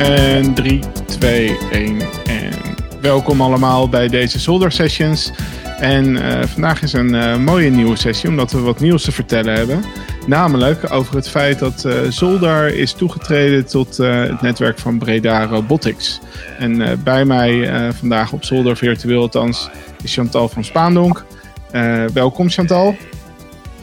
En 0.00 0.54
3, 0.54 0.80
2, 1.06 1.56
1 1.70 2.00
en 2.24 2.52
welkom 3.00 3.40
allemaal 3.40 3.88
bij 3.88 4.08
deze 4.08 4.38
Zolder 4.38 4.72
Sessions. 4.72 5.32
En 5.78 6.06
uh, 6.06 6.42
vandaag 6.42 6.82
is 6.82 6.92
een 6.92 7.14
uh, 7.14 7.36
mooie 7.36 7.70
nieuwe 7.70 7.96
sessie, 7.96 8.28
omdat 8.28 8.52
we 8.52 8.60
wat 8.60 8.80
nieuws 8.80 9.02
te 9.02 9.12
vertellen 9.12 9.54
hebben. 9.54 9.84
Namelijk 10.26 10.92
over 10.92 11.14
het 11.14 11.28
feit 11.28 11.58
dat 11.58 11.84
uh, 11.86 11.94
Zolder 12.08 12.74
is 12.74 12.92
toegetreden 12.92 13.66
tot 13.66 13.96
het 13.96 14.40
netwerk 14.40 14.78
van 14.78 14.98
Breda 14.98 15.44
Robotics. 15.44 16.20
En 16.58 17.02
bij 17.04 17.24
mij 17.24 17.70
vandaag 17.92 18.32
op 18.32 18.44
Zolder 18.44 18.76
virtueel 18.76 19.20
althans 19.20 19.70
is 20.02 20.14
Chantal 20.14 20.48
van 20.48 20.64
Spaandonk. 20.64 21.24
welkom 22.12 22.50
Chantal. 22.50 22.96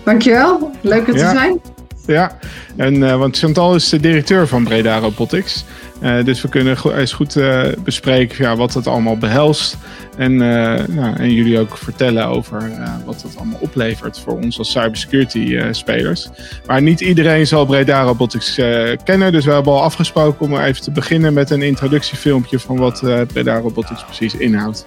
Dankjewel, 0.03 0.71
leuk 0.81 1.07
er 1.07 1.13
te 1.13 1.19
zijn. 1.19 1.59
Ja, 2.05 2.37
en, 2.75 3.19
want 3.19 3.37
Chantal 3.37 3.75
is 3.75 3.89
de 3.89 3.99
directeur 3.99 4.47
van 4.47 4.63
Breda 4.63 4.97
Robotics. 4.97 5.65
Uh, 6.01 6.23
dus 6.23 6.41
we 6.41 6.49
kunnen 6.49 6.77
eens 6.95 7.13
goed 7.13 7.35
uh, 7.35 7.63
bespreken 7.83 8.43
ja, 8.43 8.55
wat 8.55 8.73
het 8.73 8.87
allemaal 8.87 9.17
behelst. 9.17 9.77
En, 10.17 10.35
nou, 10.35 11.15
en 11.15 11.33
jullie 11.33 11.59
ook 11.59 11.77
vertellen 11.77 12.25
over 12.25 12.71
wat 13.05 13.21
het 13.21 13.37
allemaal 13.37 13.59
oplevert 13.59 14.19
voor 14.19 14.33
ons 14.33 14.57
als 14.57 14.71
cybersecurity 14.71 15.59
spelers. 15.71 16.29
Maar 16.65 16.81
niet 16.81 17.01
iedereen 17.01 17.47
zal 17.47 17.65
Breda 17.65 18.01
Robotics 18.01 18.55
kennen. 19.03 19.31
Dus 19.31 19.45
we 19.45 19.51
hebben 19.51 19.73
al 19.73 19.83
afgesproken 19.83 20.45
om 20.45 20.57
even 20.57 20.81
te 20.81 20.91
beginnen 20.91 21.33
met 21.33 21.49
een 21.49 21.61
introductiefilmpje 21.61 22.59
van 22.59 22.77
wat 22.77 23.01
Breda 23.27 23.57
Robotics 23.57 24.03
precies 24.03 24.35
inhoudt. 24.35 24.83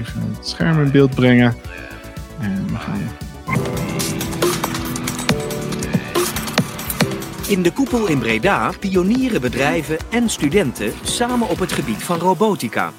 Even 0.00 0.34
het 0.36 0.48
scherm 0.48 0.82
in 0.82 0.90
beeld 0.90 1.14
brengen. 1.14 1.54
En 2.40 2.66
we 2.66 2.76
gaan 2.76 3.00
In 7.52 7.62
de 7.62 7.72
koepel 7.72 8.06
in 8.06 8.18
Breda 8.18 8.72
pionieren 8.80 9.40
bedrijven 9.40 9.98
en 10.10 10.30
studenten 10.30 10.92
samen 11.02 11.48
op 11.48 11.58
het 11.58 11.72
gebied 11.72 12.02
van 12.02 12.18
robotica. 12.18 12.92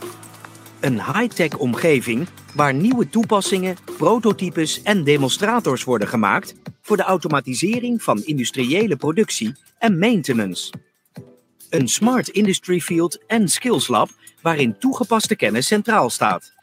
Een 0.79 0.93
high-tech 0.93 1.57
omgeving 1.57 2.27
waar 2.55 2.73
nieuwe 2.73 3.09
toepassingen, 3.09 3.77
prototypes 3.97 4.81
en 4.81 5.03
demonstrators 5.03 5.83
worden 5.83 6.07
gemaakt 6.07 6.55
voor 6.81 6.97
de 6.97 7.03
automatisering 7.03 8.03
van 8.03 8.23
industriële 8.23 8.95
productie 8.95 9.55
en 9.77 9.99
maintenance. 9.99 10.73
Een 11.69 11.87
smart 11.87 12.27
industry 12.27 12.79
field 12.79 13.23
en 13.27 13.49
skills 13.49 13.87
lab 13.87 14.09
waarin 14.41 14.77
toegepaste 14.79 15.35
kennis 15.35 15.67
centraal 15.67 16.09
staat. 16.09 16.53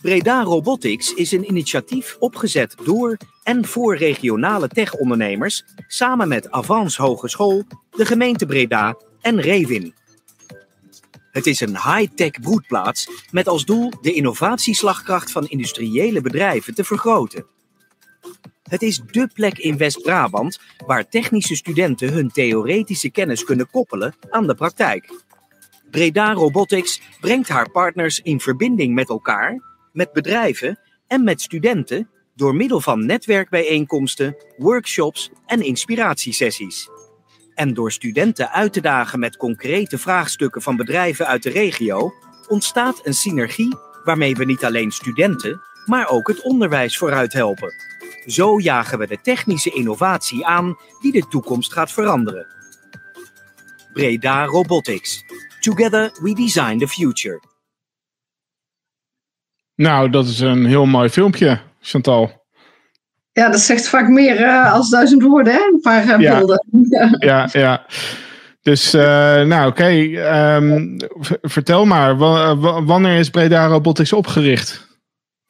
Breda 0.00 0.42
Robotics 0.42 1.14
is 1.14 1.32
een 1.32 1.48
initiatief 1.48 2.16
opgezet 2.18 2.74
door 2.84 3.16
en 3.42 3.64
voor 3.64 3.96
regionale 3.96 4.68
tech-ondernemers 4.68 5.64
samen 5.86 6.28
met 6.28 6.50
Avans 6.50 6.96
Hogeschool, 6.96 7.64
de 7.90 8.04
gemeente 8.06 8.46
Breda 8.46 8.96
en 9.20 9.40
Revin. 9.40 9.94
Het 11.30 11.46
is 11.46 11.60
een 11.60 11.76
high-tech 11.76 12.40
broedplaats 12.40 13.08
met 13.30 13.48
als 13.48 13.64
doel 13.64 13.92
de 14.00 14.12
innovatieslagkracht 14.12 15.32
van 15.32 15.46
industriële 15.46 16.20
bedrijven 16.20 16.74
te 16.74 16.84
vergroten. 16.84 17.46
Het 18.62 18.82
is 18.82 19.00
dé 19.10 19.26
plek 19.26 19.58
in 19.58 19.76
West-Brabant 19.76 20.60
waar 20.86 21.08
technische 21.08 21.56
studenten 21.56 22.12
hun 22.12 22.30
theoretische 22.30 23.10
kennis 23.10 23.44
kunnen 23.44 23.70
koppelen 23.70 24.14
aan 24.30 24.46
de 24.46 24.54
praktijk. 24.54 25.22
Breda 25.90 26.32
Robotics 26.32 27.00
brengt 27.20 27.48
haar 27.48 27.70
partners 27.70 28.20
in 28.20 28.40
verbinding 28.40 28.94
met 28.94 29.08
elkaar 29.08 29.62
met 29.92 30.12
bedrijven 30.12 30.78
en 31.06 31.24
met 31.24 31.40
studenten 31.40 32.08
door 32.34 32.54
middel 32.54 32.80
van 32.80 33.06
netwerkbijeenkomsten, 33.06 34.36
workshops 34.56 35.30
en 35.46 35.62
inspiratiesessies. 35.62 36.88
En 37.54 37.74
door 37.74 37.92
studenten 37.92 38.50
uit 38.50 38.72
te 38.72 38.80
dagen 38.80 39.18
met 39.18 39.36
concrete 39.36 39.98
vraagstukken 39.98 40.62
van 40.62 40.76
bedrijven 40.76 41.26
uit 41.26 41.42
de 41.42 41.50
regio, 41.50 42.12
ontstaat 42.48 43.06
een 43.06 43.14
synergie 43.14 43.76
waarmee 44.04 44.34
we 44.34 44.44
niet 44.44 44.64
alleen 44.64 44.90
studenten, 44.90 45.60
maar 45.86 46.08
ook 46.08 46.28
het 46.28 46.42
onderwijs 46.42 46.98
vooruit 46.98 47.32
helpen. 47.32 47.74
Zo 48.26 48.60
jagen 48.60 48.98
we 48.98 49.06
de 49.06 49.20
technische 49.20 49.70
innovatie 49.70 50.46
aan 50.46 50.76
die 51.00 51.12
de 51.12 51.28
toekomst 51.28 51.72
gaat 51.72 51.92
veranderen. 51.92 52.46
Breda 53.92 54.44
Robotics. 54.44 55.24
Together 55.60 56.18
we 56.22 56.34
design 56.34 56.78
the 56.78 56.88
future. 56.88 57.42
Nou, 59.74 60.10
dat 60.10 60.26
is 60.26 60.40
een 60.40 60.66
heel 60.66 60.86
mooi 60.86 61.08
filmpje, 61.08 61.60
Chantal. 61.82 62.40
Ja, 63.32 63.48
dat 63.48 63.60
zegt 63.60 63.88
vaak 63.88 64.08
meer 64.08 64.40
uh, 64.40 64.72
als 64.72 64.90
duizend 64.90 65.22
woorden, 65.22 65.52
hè? 65.52 65.58
een 65.72 65.80
paar 65.80 66.04
uh, 66.04 66.20
ja. 66.20 66.36
beelden. 66.36 66.66
ja, 67.18 67.48
ja. 67.52 67.86
Dus, 68.60 68.94
uh, 68.94 69.02
nou 69.42 69.68
oké, 69.68 69.82
okay. 69.82 70.56
um, 70.56 70.96
vertel 71.42 71.84
maar, 71.84 72.16
wanneer 72.84 73.18
is 73.18 73.30
Breda 73.30 73.66
Robotics 73.66 74.12
opgericht? 74.12 74.86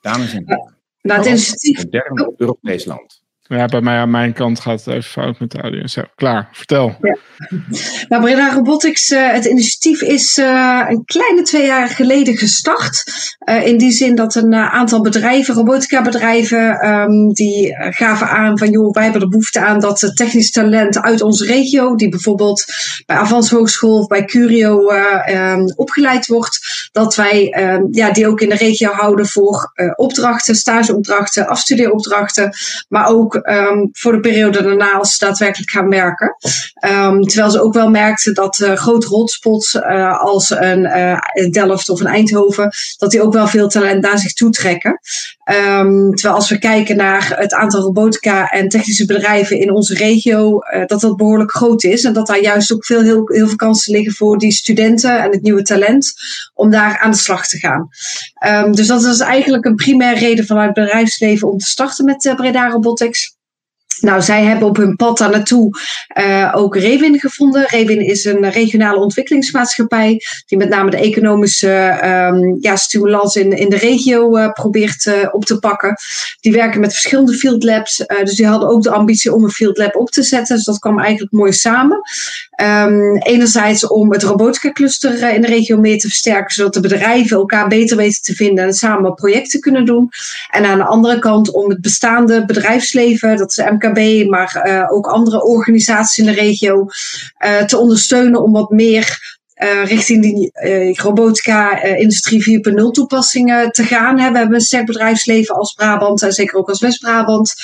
Dames 0.00 0.32
en 0.32 0.42
heren. 0.46 0.74
Nou, 1.02 1.18
het 1.18 1.28
initiatief... 1.28 1.88
Derde 1.88 2.34
Europees 2.36 2.84
land. 2.84 3.21
Ja, 3.56 3.66
bij 3.66 3.80
mij 3.80 3.98
aan 3.98 4.10
mijn 4.10 4.32
kant 4.32 4.60
gaat 4.60 4.84
het 4.84 4.94
even 4.94 5.10
fout 5.10 5.38
met 5.38 5.50
de 5.50 5.60
audio. 5.60 5.86
Zo, 5.86 6.02
klaar, 6.14 6.48
vertel. 6.52 6.96
Nou, 8.08 8.22
Breda 8.22 8.52
Robotics, 8.52 9.10
uh, 9.10 9.32
het 9.32 9.44
initiatief 9.44 10.02
is 10.02 10.38
uh, 10.38 10.86
een 10.88 11.04
kleine 11.04 11.42
twee 11.42 11.66
jaar 11.66 11.88
geleden 11.88 12.36
gestart. 12.36 13.04
Uh, 13.48 13.66
in 13.66 13.78
die 13.78 13.92
zin 13.92 14.14
dat 14.14 14.34
een 14.34 14.54
aantal 14.54 15.00
bedrijven, 15.00 15.54
robotica 15.54 16.02
bedrijven, 16.02 16.88
um, 16.88 17.32
die 17.32 17.74
gaven 17.78 18.28
aan 18.28 18.58
van 18.58 18.70
joh, 18.70 18.94
wij 18.94 19.02
hebben 19.02 19.22
er 19.22 19.28
behoefte 19.28 19.60
aan 19.60 19.80
dat 19.80 20.12
technisch 20.14 20.50
talent 20.50 21.00
uit 21.00 21.22
onze 21.22 21.46
regio, 21.46 21.94
die 21.94 22.08
bijvoorbeeld 22.08 22.64
bij 23.06 23.16
Avans 23.16 23.50
Hogeschool 23.50 23.98
of 23.98 24.06
bij 24.06 24.24
Curio 24.24 24.90
um, 25.28 25.72
opgeleid 25.76 26.26
wordt, 26.26 26.58
dat 26.92 27.14
wij 27.14 27.54
um, 27.58 27.88
ja, 27.90 28.10
die 28.10 28.26
ook 28.26 28.40
in 28.40 28.48
de 28.48 28.56
regio 28.56 28.90
houden 28.90 29.26
voor 29.26 29.72
opdrachten, 29.96 30.54
stageopdrachten, 30.54 31.46
afstudeeropdrachten, 31.46 32.52
maar 32.88 33.06
ook 33.06 33.41
um, 33.44 33.88
voor 33.92 34.12
de 34.12 34.20
periode 34.20 34.62
daarna 34.62 34.92
als 34.92 35.16
ze 35.16 35.24
daadwerkelijk 35.24 35.70
gaan 35.70 35.88
werken. 35.88 36.36
Um, 36.86 37.22
terwijl 37.22 37.50
ze 37.50 37.62
ook 37.62 37.74
wel 37.74 37.90
merkten 37.90 38.34
dat 38.34 38.58
uh, 38.58 38.72
grote 38.72 39.06
hotspots 39.06 39.74
uh, 39.74 40.20
als 40.20 40.50
een 40.50 40.84
uh, 40.84 41.50
Delft 41.50 41.88
of 41.88 42.00
een 42.00 42.06
Eindhoven, 42.06 42.70
dat 42.96 43.10
die 43.10 43.22
ook 43.22 43.32
wel 43.32 43.46
veel 43.46 43.68
talent 43.68 44.02
naar 44.02 44.18
zich 44.18 44.32
toetrekken. 44.32 45.00
Um, 45.50 46.14
terwijl 46.14 46.34
als 46.34 46.50
we 46.50 46.58
kijken 46.58 46.96
naar 46.96 47.32
het 47.38 47.54
aantal 47.54 47.80
robotica 47.80 48.48
en 48.48 48.68
technische 48.68 49.06
bedrijven 49.06 49.58
in 49.58 49.72
onze 49.72 49.94
regio, 49.94 50.58
dat 50.86 51.00
dat 51.00 51.16
behoorlijk 51.16 51.54
groot 51.54 51.84
is. 51.84 52.04
En 52.04 52.12
dat 52.12 52.26
daar 52.26 52.40
juist 52.40 52.72
ook 52.72 52.84
veel, 52.84 53.02
heel, 53.02 53.22
veel 53.24 53.56
kansen 53.56 53.92
liggen 53.92 54.12
voor 54.12 54.38
die 54.38 54.52
studenten 54.52 55.22
en 55.22 55.30
het 55.30 55.42
nieuwe 55.42 55.62
talent 55.62 56.12
om 56.54 56.70
daar 56.70 56.98
aan 56.98 57.10
de 57.10 57.16
slag 57.16 57.46
te 57.46 57.58
gaan. 57.58 57.88
Um, 58.46 58.72
dus 58.72 58.86
dat 58.86 59.04
is 59.04 59.20
eigenlijk 59.20 59.64
een 59.64 59.74
primaire 59.74 60.20
reden 60.20 60.46
vanuit 60.46 60.76
het 60.76 60.86
bedrijfsleven 60.86 61.50
om 61.50 61.58
te 61.58 61.66
starten 61.66 62.04
met 62.04 62.32
Breda 62.36 62.68
Robotics. 62.68 63.36
Nou, 64.00 64.22
zij 64.22 64.42
hebben 64.42 64.68
op 64.68 64.76
hun 64.76 64.96
pad 64.96 65.18
daar 65.18 65.30
naartoe 65.30 65.70
uh, 66.18 66.52
ook 66.54 66.76
Rewin 66.76 67.18
gevonden. 67.18 67.66
Rewin 67.66 68.00
is 68.00 68.24
een 68.24 68.50
regionale 68.50 68.98
ontwikkelingsmaatschappij 68.98 70.20
die 70.46 70.58
met 70.58 70.68
name 70.68 70.90
de 70.90 70.96
economische 70.96 72.00
um, 72.04 72.56
ja, 72.60 72.76
stimulans 72.76 73.36
in, 73.36 73.52
in 73.52 73.68
de 73.68 73.76
regio 73.76 74.36
uh, 74.36 74.52
probeert 74.52 75.06
uh, 75.06 75.14
op 75.30 75.44
te 75.44 75.58
pakken. 75.58 75.96
Die 76.40 76.52
werken 76.52 76.80
met 76.80 76.92
verschillende 76.92 77.34
field 77.34 77.62
labs, 77.62 77.96
dus 77.96 78.34
die 78.34 78.46
hadden 78.46 78.68
ook 78.68 78.82
de 78.82 78.90
ambitie 78.90 79.34
om 79.34 79.44
een 79.44 79.50
field 79.50 79.78
lab 79.78 79.96
op 79.96 80.10
te 80.10 80.22
zetten. 80.22 80.56
Dus 80.56 80.64
dat 80.64 80.78
kwam 80.78 81.00
eigenlijk 81.00 81.32
mooi 81.32 81.52
samen. 81.52 82.00
Um, 82.62 83.16
enerzijds 83.16 83.86
om 83.86 84.12
het 84.12 84.22
robotica 84.22 84.72
cluster 84.72 85.34
in 85.34 85.40
de 85.40 85.46
regio 85.46 85.78
meer 85.78 85.98
te 85.98 86.08
versterken, 86.08 86.54
zodat 86.54 86.74
de 86.74 86.80
bedrijven 86.80 87.36
elkaar 87.36 87.68
beter 87.68 87.96
weten 87.96 88.22
te 88.22 88.34
vinden 88.34 88.64
en 88.64 88.72
samen 88.72 89.14
projecten 89.14 89.60
kunnen 89.60 89.84
doen. 89.84 90.08
En 90.50 90.64
aan 90.64 90.78
de 90.78 90.84
andere 90.84 91.18
kant 91.18 91.50
om 91.50 91.70
het 91.70 91.80
bestaande 91.80 92.44
bedrijfsleven, 92.44 93.36
dat 93.36 93.48
is 93.48 93.54
de 93.54 93.76
MKB, 93.78 94.30
maar 94.30 94.62
uh, 94.66 94.92
ook 94.92 95.06
andere 95.06 95.44
organisaties 95.44 96.18
in 96.18 96.24
de 96.24 96.40
regio, 96.40 96.86
uh, 97.44 97.64
te 97.64 97.78
ondersteunen 97.78 98.42
om 98.42 98.52
wat 98.52 98.70
meer 98.70 99.40
richting 99.84 100.22
die 100.22 100.50
robotica 101.00 101.84
uh, 101.84 102.00
industrie 102.00 102.62
4.0 102.70 102.74
toepassingen 102.90 103.70
te 103.70 103.84
gaan. 103.84 104.18
Hè. 104.18 104.30
We 104.30 104.38
hebben 104.38 104.54
een 104.54 104.60
sterk 104.60 104.86
bedrijfsleven 104.86 105.54
als 105.54 105.72
Brabant 105.72 106.22
en 106.22 106.32
zeker 106.32 106.58
ook 106.58 106.68
als 106.68 106.80
West-Brabant. 106.80 107.54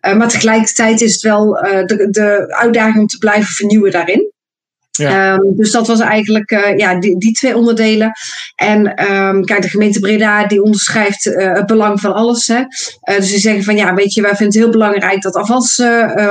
maar 0.00 0.28
tegelijkertijd 0.28 1.00
is 1.00 1.12
het 1.12 1.22
wel 1.22 1.52
de, 1.52 2.08
de 2.10 2.54
uitdaging 2.54 2.98
om 2.98 3.06
te 3.06 3.18
blijven 3.18 3.54
vernieuwen 3.54 3.90
daarin. 3.90 4.36
Um, 4.98 5.56
dus 5.56 5.70
dat 5.70 5.86
was 5.86 6.00
eigenlijk 6.00 6.50
uh, 6.50 6.76
ja, 6.76 7.00
die, 7.00 7.18
die 7.18 7.32
twee 7.32 7.56
onderdelen. 7.56 8.12
En 8.54 9.12
um, 9.12 9.44
kijk, 9.44 9.62
de 9.62 9.68
gemeente 9.68 10.00
Breda 10.00 10.46
die 10.46 10.62
onderschrijft 10.62 11.26
uh, 11.26 11.52
het 11.52 11.66
belang 11.66 12.00
van 12.00 12.14
alles. 12.14 12.46
Hè. 12.46 12.58
Uh, 12.58 13.16
dus 13.16 13.30
die 13.30 13.38
zeggen 13.38 13.64
van 13.64 13.76
ja, 13.76 13.94
weet 13.94 14.14
je, 14.14 14.22
wij 14.22 14.36
vinden 14.36 14.46
het 14.46 14.64
heel 14.64 14.72
belangrijk 14.72 15.22
dat 15.22 15.36
Avans 15.36 15.82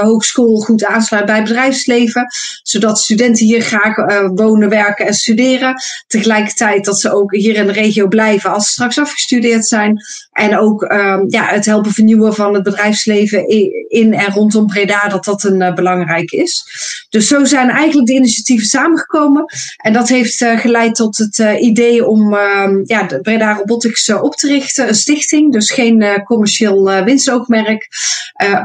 Hogeschool 0.01 0.55
goed 0.59 0.85
aansluit 0.85 1.25
bij 1.25 1.35
het 1.35 1.43
bedrijfsleven. 1.43 2.25
Zodat 2.63 2.99
studenten 2.99 3.45
hier 3.45 3.61
graag 3.61 3.95
wonen, 4.33 4.69
werken 4.69 5.05
en 5.05 5.13
studeren. 5.13 5.81
Tegelijkertijd 6.07 6.85
dat 6.85 6.99
ze 6.99 7.13
ook 7.13 7.35
hier 7.35 7.55
in 7.55 7.65
de 7.65 7.71
regio 7.71 8.07
blijven 8.07 8.51
als 8.51 8.65
ze 8.65 8.71
straks 8.71 8.99
afgestudeerd 8.99 9.65
zijn. 9.65 10.01
En 10.31 10.57
ook 10.57 10.81
um, 10.81 11.25
ja, 11.27 11.45
het 11.45 11.65
helpen 11.65 11.91
vernieuwen 11.91 12.33
van 12.33 12.53
het 12.53 12.63
bedrijfsleven 12.63 13.47
in 13.89 14.13
en 14.13 14.33
rondom 14.33 14.67
Breda, 14.67 15.07
dat 15.07 15.23
dat 15.23 15.43
een 15.43 15.75
belangrijk 15.75 16.31
is. 16.31 16.65
Dus 17.09 17.27
zo 17.27 17.45
zijn 17.45 17.69
eigenlijk 17.69 18.07
de 18.07 18.13
initiatieven 18.13 18.56
samengekomen. 18.65 19.45
En 19.77 19.93
dat 19.93 20.09
heeft 20.09 20.45
geleid 20.45 20.95
tot 20.95 21.17
het 21.17 21.37
idee 21.59 22.05
om 22.05 22.33
ehm, 22.33 22.79
ja, 22.83 23.03
de 23.03 23.21
Breda 23.21 23.53
Robotics 23.53 24.13
op 24.13 24.35
te 24.35 24.47
richten. 24.47 24.87
Een 24.87 24.95
stichting, 24.95 25.53
dus 25.53 25.71
geen 25.71 26.23
commercieel 26.23 27.03
winstoogmerk. 27.03 27.87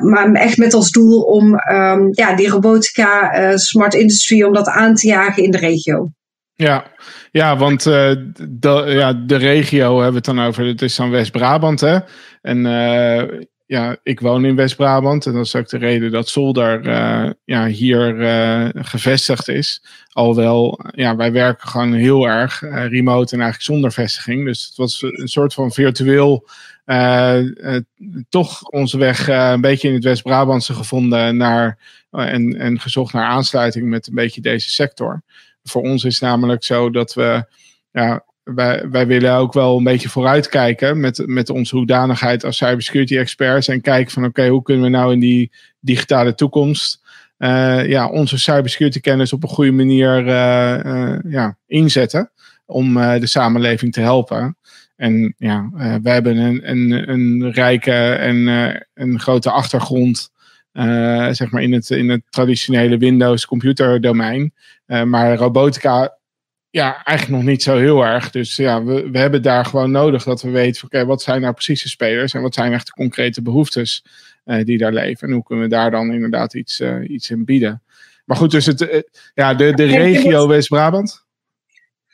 maar 0.00 0.32
echt 0.32 0.56
met 0.56 0.74
als 0.74 0.90
doel 0.90 1.20
om 1.20 1.54
um, 1.72 2.08
ja, 2.10 2.34
die 2.36 2.48
robotica, 2.48 3.56
smart 3.56 3.94
industry, 3.94 4.42
om 4.42 4.52
dat 4.52 4.68
aan 4.68 4.94
te 4.94 5.06
jagen 5.06 5.42
in 5.42 5.50
de 5.50 5.58
regio. 5.58 6.10
Ja, 6.54 6.84
ja 7.30 7.56
want 7.56 7.82
de, 7.82 8.84
ja, 8.86 9.12
de 9.12 9.36
regio 9.36 9.94
hebben 9.94 10.10
we 10.10 10.16
het 10.16 10.36
dan 10.36 10.46
over. 10.46 10.66
Het 10.66 10.82
is 10.82 10.96
dan 10.96 11.10
West-Brabant, 11.10 11.80
hè? 11.80 11.98
En 12.40 12.66
ja, 13.72 13.96
ik 14.02 14.20
woon 14.20 14.44
in 14.44 14.56
West-Brabant. 14.56 15.26
En 15.26 15.32
dat 15.32 15.44
is 15.44 15.56
ook 15.56 15.68
de 15.68 15.78
reden 15.78 16.10
dat 16.10 16.28
Zolder 16.28 16.86
uh, 16.86 17.30
ja, 17.44 17.66
hier 17.66 18.14
gevestigd 18.74 19.48
is. 19.48 19.84
Alhoewel, 20.12 20.80
ja, 20.94 21.16
wij 21.16 21.32
werken 21.32 21.68
gewoon 21.68 21.92
heel 21.92 22.28
erg 22.28 22.60
remote 22.60 23.34
en 23.34 23.40
eigenlijk 23.40 23.62
zonder 23.62 23.92
vestiging. 23.92 24.44
Dus 24.44 24.66
het 24.66 24.76
was 24.76 25.02
een 25.02 25.28
soort 25.28 25.54
van 25.54 25.72
virtueel 25.72 26.48
toch 28.28 28.62
onze 28.62 28.98
weg 28.98 29.28
een 29.28 29.60
beetje 29.60 29.88
in 29.88 29.94
het 29.94 30.04
West-Brabantse 30.04 30.74
gevonden 30.74 31.36
naar, 31.36 31.78
en, 32.10 32.58
en 32.58 32.80
gezocht 32.80 33.12
naar 33.12 33.26
aansluiting 33.26 33.88
met 33.88 34.06
een 34.06 34.14
beetje 34.14 34.40
deze 34.40 34.70
sector 34.70 35.22
voor 35.64 35.82
ons 35.82 36.04
is 36.04 36.20
namelijk 36.20 36.64
zo 36.64 36.90
dat 36.90 37.14
we, 37.14 37.44
ja, 37.92 38.24
wij, 38.44 39.06
willen 39.06 39.34
ook 39.34 39.52
wel 39.52 39.76
een 39.76 39.84
beetje 39.84 40.08
vooruitkijken 40.08 41.00
met, 41.00 41.22
met 41.26 41.50
onze 41.50 41.76
hoedanigheid 41.76 42.44
als 42.44 42.56
cybersecurity 42.56 43.16
experts. 43.16 43.68
En 43.68 43.80
kijken 43.80 44.12
van 44.12 44.24
oké, 44.24 44.48
hoe 44.48 44.62
kunnen 44.62 44.84
we 44.84 44.90
nou 44.90 45.12
in 45.12 45.20
die 45.20 45.52
digitale 45.80 46.34
toekomst 46.34 47.02
uh, 47.42 47.88
ja, 47.88 48.08
onze 48.08 48.38
cybersecurity 48.38 49.00
kennis 49.00 49.32
op 49.32 49.42
een 49.42 49.48
goede 49.48 49.72
manier 49.72 50.26
uh, 50.26 50.78
uh, 50.84 51.18
ja, 51.28 51.56
inzetten 51.66 52.30
om 52.66 52.94
de 52.94 53.26
samenleving 53.26 53.92
te 53.92 54.00
helpen. 54.00 54.56
En 54.96 55.34
ja, 55.36 55.70
we 56.02 56.10
hebben 56.10 56.36
een, 56.36 56.70
een, 56.70 57.10
een 57.10 57.52
rijke 57.52 57.92
en 58.12 58.46
een 58.94 59.20
grote 59.20 59.50
achtergrond 59.50 60.30
zeg 61.30 61.50
maar 61.50 61.62
in 61.62 61.72
het, 61.72 61.90
in 61.90 62.08
het 62.10 62.22
traditionele 62.30 62.96
Windows 62.96 63.46
computerdomein. 63.46 64.52
Maar 64.86 65.36
robotica, 65.36 66.16
ja, 66.72 67.04
eigenlijk 67.04 67.42
nog 67.42 67.50
niet 67.50 67.62
zo 67.62 67.76
heel 67.76 68.04
erg. 68.04 68.30
Dus 68.30 68.56
ja, 68.56 68.84
we, 68.84 69.10
we 69.10 69.18
hebben 69.18 69.42
daar 69.42 69.64
gewoon 69.64 69.90
nodig 69.90 70.24
dat 70.24 70.42
we 70.42 70.50
weten, 70.50 70.84
oké, 70.84 71.04
wat 71.04 71.22
zijn 71.22 71.40
nou 71.40 71.52
precies 71.52 71.82
de 71.82 71.88
spelers 71.88 72.34
en 72.34 72.42
wat 72.42 72.54
zijn 72.54 72.72
echt 72.72 72.86
de 72.86 72.92
concrete 72.92 73.42
behoeftes 73.42 74.04
uh, 74.44 74.64
die 74.64 74.78
daar 74.78 74.92
leven. 74.92 75.28
En 75.28 75.34
hoe 75.34 75.42
kunnen 75.42 75.64
we 75.64 75.70
daar 75.70 75.90
dan 75.90 76.12
inderdaad 76.12 76.54
iets, 76.54 76.82
iets 77.06 77.30
in 77.30 77.44
bieden. 77.44 77.82
Maar 78.24 78.36
goed, 78.36 78.50
dus 78.50 78.66
het, 78.66 79.04
ja, 79.34 79.54
de, 79.54 79.74
de 79.74 79.84
regio 79.84 80.48
West-Brabant. 80.48 81.24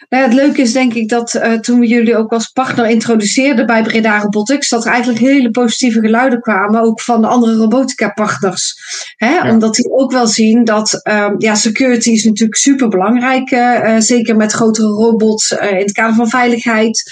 Nou, 0.08 0.24
het 0.24 0.34
leuke 0.34 0.60
is 0.60 0.72
denk 0.72 0.94
ik 0.94 1.08
dat 1.08 1.34
uh, 1.34 1.52
toen 1.52 1.80
we 1.80 1.86
jullie 1.86 2.16
ook 2.16 2.32
als 2.32 2.48
partner 2.48 2.88
introduceerden 2.88 3.66
bij 3.66 3.82
Breda 3.82 4.18
Robotics, 4.18 4.68
dat 4.68 4.84
er 4.84 4.90
eigenlijk 4.90 5.20
hele 5.20 5.50
positieve 5.50 6.00
geluiden 6.00 6.40
kwamen, 6.40 6.80
ook 6.80 7.00
van 7.00 7.20
de 7.20 7.26
andere 7.26 7.54
robotica 7.54 8.08
partners. 8.08 8.74
Hè? 9.16 9.50
Omdat 9.50 9.74
die 9.74 9.90
ook 9.90 10.12
wel 10.12 10.26
zien 10.26 10.64
dat 10.64 11.00
um, 11.02 11.34
ja, 11.38 11.54
security 11.54 12.10
is 12.10 12.24
natuurlijk 12.24 12.58
super 12.58 12.88
belangrijk, 12.88 13.50
uh, 13.50 13.96
zeker 13.98 14.36
met 14.36 14.52
grotere 14.52 14.88
robots 14.88 15.50
in 15.50 15.76
het 15.76 15.92
kader 15.92 16.14
van 16.14 16.28
veiligheid, 16.28 17.02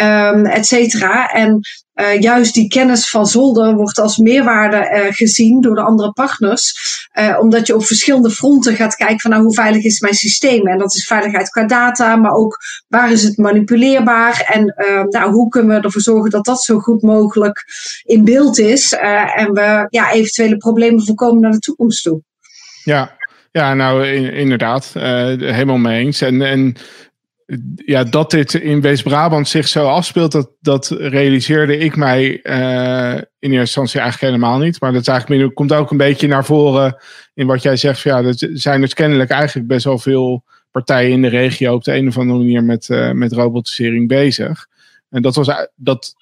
um, 0.00 0.46
et 0.46 0.66
cetera. 0.66 1.26
En 1.26 1.60
uh, 2.00 2.20
juist 2.20 2.54
die 2.54 2.68
kennis 2.68 3.08
van 3.08 3.26
zolder 3.26 3.74
wordt 3.74 3.98
als 3.98 4.16
meerwaarde 4.16 4.76
uh, 4.76 5.14
gezien 5.14 5.60
door 5.60 5.74
de 5.74 5.80
andere 5.80 6.12
partners. 6.12 6.74
Uh, 7.18 7.38
omdat 7.40 7.66
je 7.66 7.74
op 7.74 7.84
verschillende 7.84 8.30
fronten 8.30 8.76
gaat 8.76 8.94
kijken 8.94 9.20
van 9.20 9.30
nou, 9.30 9.42
hoe 9.42 9.54
veilig 9.54 9.84
is 9.84 10.00
mijn 10.00 10.14
systeem. 10.14 10.66
En 10.66 10.78
dat 10.78 10.94
is 10.94 11.06
veiligheid 11.06 11.50
qua 11.50 11.64
data, 11.64 12.16
maar 12.16 12.32
ook 12.32 12.58
waar 12.88 13.12
is 13.12 13.22
het 13.22 13.36
manipuleerbaar. 13.36 14.44
En 14.52 14.74
nou, 15.08 15.32
hoe 15.32 15.48
kunnen 15.48 15.76
we 15.76 15.82
ervoor 15.82 16.00
zorgen 16.00 16.30
dat 16.30 16.44
dat 16.44 16.62
zo 16.62 16.78
goed 16.78 17.02
mogelijk 17.02 17.64
in 18.04 18.24
beeld 18.24 18.58
is. 18.58 18.92
en 19.34 19.52
we 19.52 19.86
ja, 19.88 20.12
eventuele 20.12 20.56
problemen 20.56 21.04
voorkomen 21.04 21.40
naar 21.40 21.50
de 21.50 21.58
toekomst 21.58 22.02
toe. 22.02 22.22
Ja, 22.84 23.16
ja, 23.52 23.74
nou 23.74 24.06
inderdaad, 24.32 24.92
helemaal 24.92 25.78
mee 25.78 26.04
eens. 26.04 26.20
En, 26.20 26.42
en 26.42 26.76
ja, 27.74 28.04
dat 28.04 28.30
dit 28.30 28.54
in 28.54 28.80
West-Brabant 28.80 29.48
zich 29.48 29.68
zo 29.68 29.86
afspeelt, 29.86 30.32
dat, 30.32 30.50
dat 30.60 30.88
realiseerde 30.98 31.76
ik 31.76 31.96
mij 31.96 32.40
uh, 32.42 33.14
in 33.14 33.50
eerste 33.50 33.58
instantie 33.58 34.00
eigenlijk 34.00 34.32
helemaal 34.32 34.58
niet. 34.58 34.80
Maar 34.80 34.92
dat 34.92 35.54
komt 35.54 35.72
ook 35.72 35.90
een 35.90 35.96
beetje 35.96 36.26
naar 36.26 36.44
voren 36.44 36.96
in 37.34 37.46
wat 37.46 37.62
jij 37.62 37.76
zegt. 37.76 38.00
ja, 38.00 38.22
er 38.22 38.34
zijn 38.52 38.80
dus 38.80 38.94
kennelijk 38.94 39.30
eigenlijk 39.30 39.68
best 39.68 39.84
wel 39.84 39.98
veel 39.98 40.44
partijen 40.70 41.10
in 41.10 41.22
de 41.22 41.28
regio 41.28 41.74
op 41.74 41.84
de 41.84 41.94
een 41.94 42.08
of 42.08 42.18
andere 42.18 42.38
manier 42.38 42.64
met, 42.64 42.88
uh, 42.88 43.10
met 43.10 43.32
robotisering 43.32 44.08
bezig. 44.08 44.66
En 45.10 45.22
dat, 45.22 45.34
was, 45.34 45.50
dat, 45.74 46.14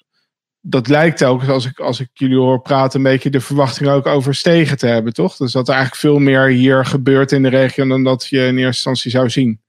dat 0.61 0.87
lijkt 0.87 1.23
ook, 1.23 1.47
als 1.47 1.65
ik, 1.65 1.79
als 1.79 1.99
ik 1.99 2.09
jullie 2.13 2.37
hoor 2.37 2.61
praten, 2.61 2.99
een 2.99 3.11
beetje 3.11 3.29
de 3.29 3.41
verwachting 3.41 3.89
ook 3.89 4.05
overstegen 4.05 4.77
te 4.77 4.87
hebben, 4.87 5.13
toch? 5.13 5.35
Dus 5.35 5.51
dat 5.51 5.67
er 5.67 5.73
eigenlijk 5.73 6.01
veel 6.01 6.19
meer 6.19 6.47
hier 6.47 6.85
gebeurt 6.85 7.31
in 7.31 7.43
de 7.43 7.49
regio 7.49 7.87
dan 7.87 8.03
dat 8.03 8.27
je 8.27 8.37
in 8.37 8.57
eerste 8.57 8.65
instantie 8.65 9.11
zou 9.11 9.29
zien. 9.29 9.61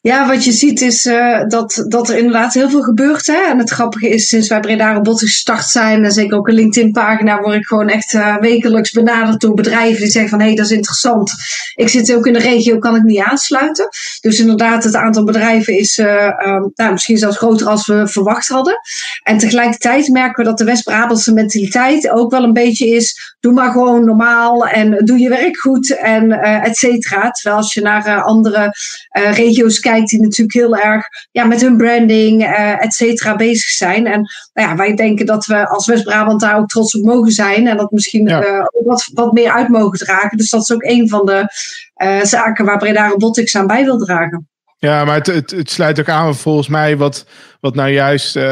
Ja, 0.00 0.26
wat 0.26 0.44
je 0.44 0.52
ziet 0.52 0.80
is 0.80 1.04
uh, 1.04 1.42
dat, 1.46 1.84
dat 1.88 2.08
er 2.08 2.16
inderdaad 2.16 2.54
heel 2.54 2.70
veel 2.70 2.82
gebeurt. 2.82 3.26
Hè? 3.26 3.42
En 3.50 3.58
het 3.58 3.70
grappige 3.70 4.08
is, 4.08 4.28
sinds 4.28 4.48
wij 4.48 4.60
Breda 4.60 4.92
Robotics 4.92 5.32
gestart 5.32 5.64
zijn, 5.64 6.04
en 6.04 6.12
zeker 6.12 6.36
ook 6.36 6.48
een 6.48 6.54
LinkedIn-pagina, 6.54 7.40
word 7.40 7.54
ik 7.54 7.66
gewoon 7.66 7.88
echt 7.88 8.12
uh, 8.12 8.36
wekelijks 8.36 8.90
benaderd 8.90 9.40
door 9.40 9.54
bedrijven 9.54 10.00
die 10.00 10.10
zeggen 10.10 10.30
van 10.30 10.38
hé, 10.38 10.46
hey, 10.46 10.54
dat 10.54 10.64
is 10.64 10.72
interessant. 10.72 11.32
Ik 11.74 11.88
zit 11.88 12.14
ook 12.14 12.26
in 12.26 12.32
de 12.32 12.38
regio, 12.38 12.78
kan 12.78 12.96
ik 12.96 13.02
niet 13.02 13.20
aansluiten. 13.20 13.88
Dus 14.20 14.38
inderdaad, 14.38 14.84
het 14.84 14.94
aantal 14.94 15.24
bedrijven 15.24 15.78
is 15.78 15.98
uh, 15.98 16.24
um, 16.46 16.70
nou, 16.74 16.92
misschien 16.92 17.18
zelfs 17.18 17.36
groter 17.36 17.68
als 17.68 17.86
we 17.86 18.08
verwacht 18.08 18.48
hadden. 18.48 18.80
En 19.22 19.38
tegelijkertijd 19.38 20.08
merken 20.08 20.44
we 20.44 20.50
dat 20.50 20.58
de 20.58 20.64
West-Brabantse 20.64 21.32
mentaliteit 21.32 22.10
ook 22.10 22.30
wel 22.30 22.42
een 22.42 22.52
beetje 22.52 22.88
is, 22.88 23.36
doe 23.40 23.52
maar 23.52 23.70
gewoon 23.70 24.04
normaal 24.04 24.66
en 24.66 25.04
doe 25.04 25.18
je 25.18 25.28
werk 25.28 25.58
goed 25.58 25.96
en 25.96 26.32
et 26.40 26.76
cetera. 26.76 27.30
Terwijl 27.30 27.56
als 27.56 27.74
je 27.74 27.80
naar 27.80 28.22
andere 28.22 28.74
regio's 29.12 29.58
kijkt 29.68 30.10
die 30.10 30.20
natuurlijk 30.20 30.52
heel 30.52 30.76
erg 30.76 31.04
ja, 31.30 31.44
met 31.44 31.60
hun 31.60 31.76
branding, 31.76 32.42
uh, 32.42 32.84
et 32.84 32.92
cetera, 32.92 33.36
bezig 33.36 33.68
zijn. 33.68 34.06
En 34.06 34.20
nou 34.52 34.68
ja, 34.68 34.76
wij 34.76 34.94
denken 34.94 35.26
dat 35.26 35.46
we 35.46 35.68
als 35.68 35.86
West-Brabant 35.86 36.40
daar 36.40 36.58
ook 36.58 36.68
trots 36.68 36.94
op 36.94 37.04
mogen 37.04 37.32
zijn. 37.32 37.66
En 37.66 37.76
dat 37.76 37.90
misschien 37.90 38.26
ja. 38.26 38.44
uh, 38.44 38.64
wat, 38.84 39.10
wat 39.14 39.32
meer 39.32 39.50
uit 39.50 39.68
mogen 39.68 39.98
dragen. 39.98 40.36
Dus 40.36 40.50
dat 40.50 40.60
is 40.60 40.72
ook 40.72 40.84
een 40.84 41.08
van 41.08 41.26
de 41.26 41.44
uh, 42.02 42.22
zaken 42.22 42.64
waar 42.64 42.78
Breda 42.78 43.08
Robotics 43.08 43.56
aan 43.56 43.66
bij 43.66 43.84
wil 43.84 43.98
dragen. 43.98 44.48
Ja, 44.78 45.04
maar 45.04 45.14
het, 45.14 45.26
het, 45.26 45.50
het, 45.50 45.70
sluit 45.70 46.00
ook 46.00 46.08
aan 46.08 46.34
volgens 46.34 46.68
mij 46.68 46.96
wat, 46.96 47.26
wat 47.60 47.74
nou 47.74 47.90
juist 47.90 48.36
uh, 48.36 48.42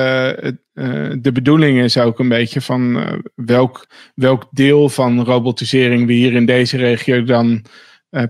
de 1.18 1.30
bedoeling 1.32 1.78
is 1.78 1.98
ook 1.98 2.18
een 2.18 2.28
beetje 2.28 2.60
van 2.60 2.96
uh, 2.96 3.12
welk, 3.34 3.86
welk 4.14 4.46
deel 4.50 4.88
van 4.88 5.24
robotisering 5.24 6.06
we 6.06 6.12
hier 6.12 6.32
in 6.32 6.46
deze 6.46 6.76
regio 6.76 7.22
dan 7.22 7.64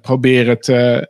proberen 0.01 0.61
te 0.61 1.07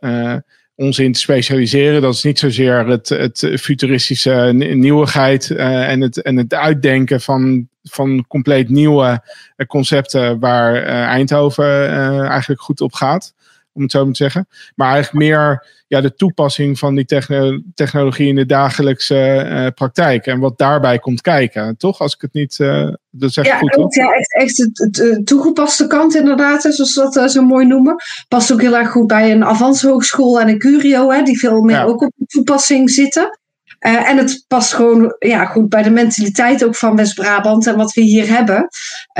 ons 0.79 0.99
in 0.99 1.11
te 1.11 1.19
specialiseren. 1.19 2.01
Dat 2.01 2.13
is 2.13 2.23
niet 2.23 2.39
zozeer 2.39 2.87
het, 2.87 3.09
het 3.09 3.51
futuristische 3.59 4.51
nieuwigheid 4.53 5.49
uh, 5.49 5.89
en, 5.89 6.01
het, 6.01 6.21
en 6.21 6.37
het 6.37 6.53
uitdenken 6.53 7.21
van, 7.21 7.67
van 7.83 8.25
compleet 8.27 8.69
nieuwe 8.69 9.23
concepten 9.67 10.39
waar 10.39 10.75
uh, 10.75 11.03
Eindhoven 11.03 11.89
eigenlijk 12.29 12.61
goed 12.61 12.81
op 12.81 12.93
gaat. 12.93 13.33
Om 13.79 13.85
het 13.85 13.93
zo 13.93 14.03
maar 14.03 14.13
te 14.13 14.23
zeggen. 14.23 14.47
Maar 14.75 14.93
eigenlijk 14.93 15.25
meer 15.25 15.65
ja, 15.87 16.01
de 16.01 16.13
toepassing 16.13 16.79
van 16.79 16.95
die 16.95 17.05
techno 17.05 17.59
technologie 17.73 18.27
in 18.27 18.35
de 18.35 18.45
dagelijkse 18.45 19.45
uh, 19.49 19.67
praktijk. 19.75 20.25
En 20.25 20.39
wat 20.39 20.57
daarbij 20.57 20.99
komt 20.99 21.21
kijken. 21.21 21.77
Toch? 21.77 21.99
Als 21.99 22.13
ik 22.13 22.21
het 22.21 22.33
niet. 22.33 22.57
Uh, 22.59 22.93
dat 23.09 23.33
zeg 23.33 23.45
ja, 23.45 23.57
goed, 23.57 23.71
toch? 23.71 23.95
ja, 23.95 24.11
echt, 24.11 24.35
echt 24.35 24.57
het, 24.57 25.21
toegepaste 25.25 25.87
kant 25.87 26.15
inderdaad. 26.15 26.61
Zoals 26.61 26.95
we 26.95 27.01
dat 27.01 27.15
uh, 27.15 27.27
zo 27.27 27.41
mooi 27.41 27.65
noemen. 27.65 27.95
Past 28.27 28.53
ook 28.53 28.61
heel 28.61 28.77
erg 28.77 28.89
goed 28.89 29.07
bij 29.07 29.31
een 29.31 29.45
Avans 29.45 29.81
Hogeschool 29.81 30.41
en 30.41 30.47
een 30.47 30.59
Curio. 30.59 31.11
Hè, 31.11 31.23
die 31.23 31.39
veel 31.39 31.61
meer 31.61 31.75
ja. 31.75 31.83
ook 31.83 32.01
op 32.01 32.11
de 32.15 32.25
toepassing 32.25 32.89
zitten. 32.89 33.39
Uh, 33.79 34.09
en 34.09 34.17
het 34.17 34.45
past 34.47 34.73
gewoon 34.73 35.15
ja, 35.19 35.45
goed 35.45 35.69
bij 35.69 35.83
de 35.83 35.89
mentaliteit 35.89 36.65
ook 36.65 36.75
van 36.75 36.95
West-Brabant 36.95 37.67
en 37.67 37.75
wat 37.75 37.93
we 37.93 38.01
hier 38.01 38.27
hebben. 38.27 38.67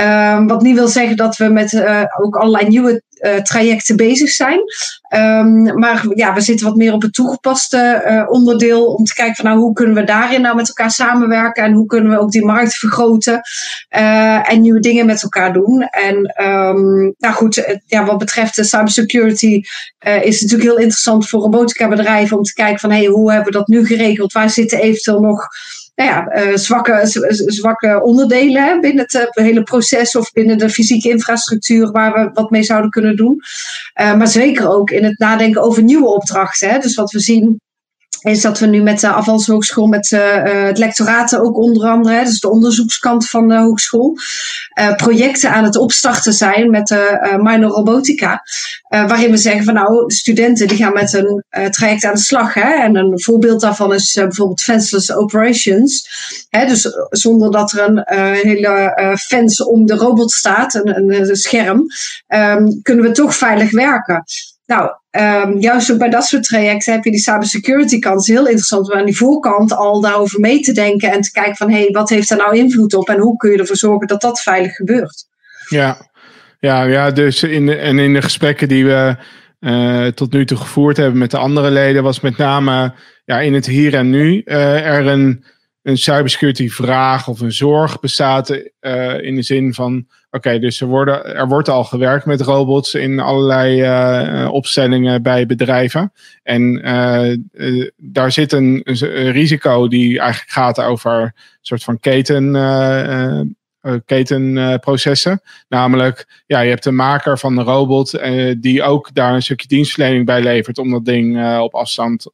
Uh, 0.00 0.46
wat 0.46 0.62
niet 0.62 0.74
wil 0.76 0.88
zeggen 0.88 1.16
dat 1.16 1.36
we 1.36 1.48
met 1.48 1.72
uh, 1.72 2.02
ook 2.18 2.36
allerlei 2.36 2.68
nieuwe 2.68 3.02
uh, 3.20 3.34
trajecten 3.34 3.96
bezig 3.96 4.30
zijn. 4.30 4.60
Um, 5.14 5.78
maar 5.78 6.06
ja, 6.14 6.34
we 6.34 6.40
zitten 6.40 6.66
wat 6.66 6.76
meer 6.76 6.92
op 6.92 7.02
het 7.02 7.14
toegepaste 7.14 8.04
uh, 8.06 8.30
onderdeel 8.30 8.86
om 8.86 9.04
te 9.04 9.14
kijken 9.14 9.34
van 9.34 9.44
nou 9.44 9.58
hoe 9.58 9.72
kunnen 9.72 9.94
we 9.94 10.04
daarin 10.04 10.40
nou 10.40 10.56
met 10.56 10.68
elkaar 10.68 10.90
samenwerken 10.90 11.64
en 11.64 11.72
hoe 11.72 11.86
kunnen 11.86 12.10
we 12.10 12.20
ook 12.20 12.30
die 12.30 12.44
markt 12.44 12.74
vergroten 12.74 13.40
uh, 13.96 14.52
en 14.52 14.60
nieuwe 14.60 14.80
dingen 14.80 15.06
met 15.06 15.22
elkaar 15.22 15.52
doen. 15.52 15.82
En 15.82 16.44
um, 16.46 17.14
nou 17.18 17.34
goed, 17.34 17.78
ja, 17.86 18.04
wat 18.04 18.18
betreft 18.18 18.56
de 18.56 18.64
cybersecurity 18.64 19.62
is 20.00 20.40
het 20.40 20.50
natuurlijk 20.50 20.70
heel 20.70 20.78
interessant 20.78 21.28
voor 21.28 21.40
robotica 21.40 21.88
bedrijven 21.88 22.36
om 22.36 22.42
te 22.42 22.54
kijken 22.54 22.80
van 22.80 22.90
hey, 22.90 23.04
hoe 23.04 23.32
hebben 23.32 23.52
we 23.52 23.58
dat 23.58 23.68
nu 23.68 23.86
geregeld? 23.86 24.32
Waar 24.32 24.50
zitten 24.50 24.78
eventueel 24.78 25.20
nog 25.20 25.48
nou 26.00 26.12
ja, 26.12 26.56
zwakke, 26.56 27.00
zwakke 27.46 28.02
onderdelen 28.02 28.80
binnen 28.80 29.04
het 29.08 29.28
hele 29.30 29.62
proces 29.62 30.16
of 30.16 30.32
binnen 30.32 30.58
de 30.58 30.70
fysieke 30.70 31.08
infrastructuur 31.08 31.90
waar 31.90 32.12
we 32.12 32.30
wat 32.32 32.50
mee 32.50 32.62
zouden 32.62 32.90
kunnen 32.90 33.16
doen. 33.16 33.42
maar 33.94 34.28
zeker 34.28 34.68
ook 34.68 34.90
in 34.90 35.04
het 35.04 35.18
nadenken 35.18 35.62
over 35.62 35.82
nieuwe 35.82 36.08
opdrachten. 36.08 36.70
Hè. 36.70 36.78
Dus 36.78 36.94
wat 36.94 37.10
we 37.10 37.20
zien 37.20 37.60
is 38.20 38.40
dat 38.40 38.58
we 38.58 38.66
nu 38.66 38.82
met 38.82 39.00
de 39.00 39.08
Avans 39.08 39.46
Hogeschool, 39.46 39.86
met 39.86 40.10
uh, 40.10 40.20
het 40.42 40.78
lectoraten 40.78 41.40
ook 41.40 41.56
onder 41.56 41.88
andere, 41.88 42.24
dus 42.24 42.40
de 42.40 42.50
onderzoekskant 42.50 43.28
van 43.28 43.48
de 43.48 43.56
hogeschool, 43.56 44.16
uh, 44.80 44.94
projecten 44.94 45.50
aan 45.50 45.64
het 45.64 45.76
opstarten 45.76 46.32
zijn 46.32 46.70
met 46.70 46.86
de 46.86 47.18
uh, 47.22 47.42
minor 47.42 47.70
robotica. 47.70 48.42
waarin 48.88 49.30
we 49.30 49.36
zeggen 49.36 49.64
van 49.64 49.74
nou, 49.74 50.06
de 50.06 50.14
studenten 50.14 50.68
die 50.68 50.76
gaan 50.76 50.92
met 50.92 51.12
een 51.12 51.44
traject 51.70 52.04
aan 52.04 52.14
de 52.14 52.20
slag. 52.20 52.54
Hè? 52.54 52.72
En 52.82 52.96
een 52.96 53.20
voorbeeld 53.20 53.60
daarvan 53.60 53.94
is 53.94 54.12
bijvoorbeeld 54.14 54.62
fenceless 54.62 55.12
operations. 55.12 56.08
Hè? 56.48 56.66
Dus 56.66 56.88
zonder 57.10 57.50
dat 57.50 57.72
er 57.72 57.88
een 57.88 58.02
hele 58.36 59.18
fence 59.20 59.68
om 59.68 59.86
de 59.86 59.94
robot 59.94 60.30
staat, 60.32 60.74
een, 60.74 61.14
een 61.14 61.36
scherm, 61.36 61.86
um, 62.28 62.82
kunnen 62.82 63.04
we 63.04 63.10
toch 63.10 63.36
veilig 63.36 63.70
werken. 63.70 64.24
Nou, 64.70 64.90
um, 65.10 65.60
juist 65.60 65.92
ook 65.92 65.98
bij 65.98 66.08
dat 66.08 66.24
soort 66.24 66.42
trajecten 66.42 66.92
heb 66.92 67.04
je 67.04 67.10
die 67.10 67.20
cybersecurity 67.20 67.98
kant 67.98 68.26
heel 68.26 68.46
interessant 68.46 68.90
om 68.90 68.98
aan 68.98 69.04
die 69.04 69.16
voorkant 69.16 69.72
al 69.72 70.00
daarover 70.00 70.40
mee 70.40 70.60
te 70.60 70.72
denken 70.72 71.12
en 71.12 71.20
te 71.20 71.32
kijken 71.32 71.56
van 71.56 71.70
hé, 71.70 71.80
hey, 71.80 71.90
wat 71.90 72.08
heeft 72.08 72.28
daar 72.28 72.38
nou 72.38 72.56
invloed 72.56 72.94
op 72.94 73.08
en 73.08 73.18
hoe 73.18 73.36
kun 73.36 73.50
je 73.50 73.58
ervoor 73.58 73.76
zorgen 73.76 74.06
dat 74.06 74.20
dat 74.20 74.40
veilig 74.40 74.74
gebeurt. 74.74 75.26
Ja, 75.68 75.96
ja, 76.58 76.82
ja 76.82 77.10
dus 77.10 77.42
in 77.42 77.66
de, 77.66 77.76
en 77.76 77.98
in 77.98 78.12
de 78.12 78.22
gesprekken 78.22 78.68
die 78.68 78.84
we 78.84 79.16
uh, 79.60 80.06
tot 80.06 80.32
nu 80.32 80.44
toe 80.44 80.56
gevoerd 80.56 80.96
hebben 80.96 81.18
met 81.18 81.30
de 81.30 81.38
andere 81.38 81.70
leden 81.70 82.02
was 82.02 82.20
met 82.20 82.36
name 82.36 82.94
ja, 83.24 83.40
in 83.40 83.54
het 83.54 83.66
hier 83.66 83.94
en 83.94 84.10
nu 84.10 84.42
uh, 84.44 84.86
er 84.86 85.06
een, 85.06 85.44
een 85.82 85.98
cybersecurity 85.98 86.68
vraag 86.68 87.28
of 87.28 87.40
een 87.40 87.52
zorg 87.52 88.00
bestaat 88.00 88.50
uh, 88.80 89.22
in 89.22 89.34
de 89.34 89.42
zin 89.42 89.74
van 89.74 90.06
Oké, 90.32 90.58
dus 90.58 90.80
er, 90.80 90.86
worden, 90.86 91.36
er 91.36 91.48
wordt 91.48 91.68
al 91.68 91.84
gewerkt 91.84 92.24
met 92.24 92.40
robots 92.40 92.94
in 92.94 93.20
allerlei 93.20 93.82
uh, 93.82 94.52
opstellingen 94.52 95.22
bij 95.22 95.46
bedrijven. 95.46 96.12
En 96.42 96.88
uh, 96.88 97.86
daar 97.96 98.32
zit 98.32 98.52
een, 98.52 98.80
een, 98.84 99.30
risico 99.30 99.88
die 99.88 100.18
eigenlijk 100.18 100.50
gaat 100.50 100.80
over 100.80 101.20
een 101.20 101.32
soort 101.60 101.84
van 101.84 102.00
keten, 102.00 102.52
ketenprocessen. 104.04 105.40
Namelijk, 105.68 106.42
ja, 106.46 106.60
je 106.60 106.70
hebt 106.70 106.84
een 106.84 106.94
maker 106.94 107.38
van 107.38 107.54
de 107.54 107.62
robot 107.62 108.20
die 108.58 108.82
ook 108.82 109.14
daar 109.14 109.34
een 109.34 109.42
stukje 109.42 109.68
dienstverlening 109.68 110.26
bij 110.26 110.42
levert 110.42 110.78
om 110.78 110.90
dat 110.90 111.04
ding 111.04 111.58
op 111.58 111.74
afstand 111.74 112.26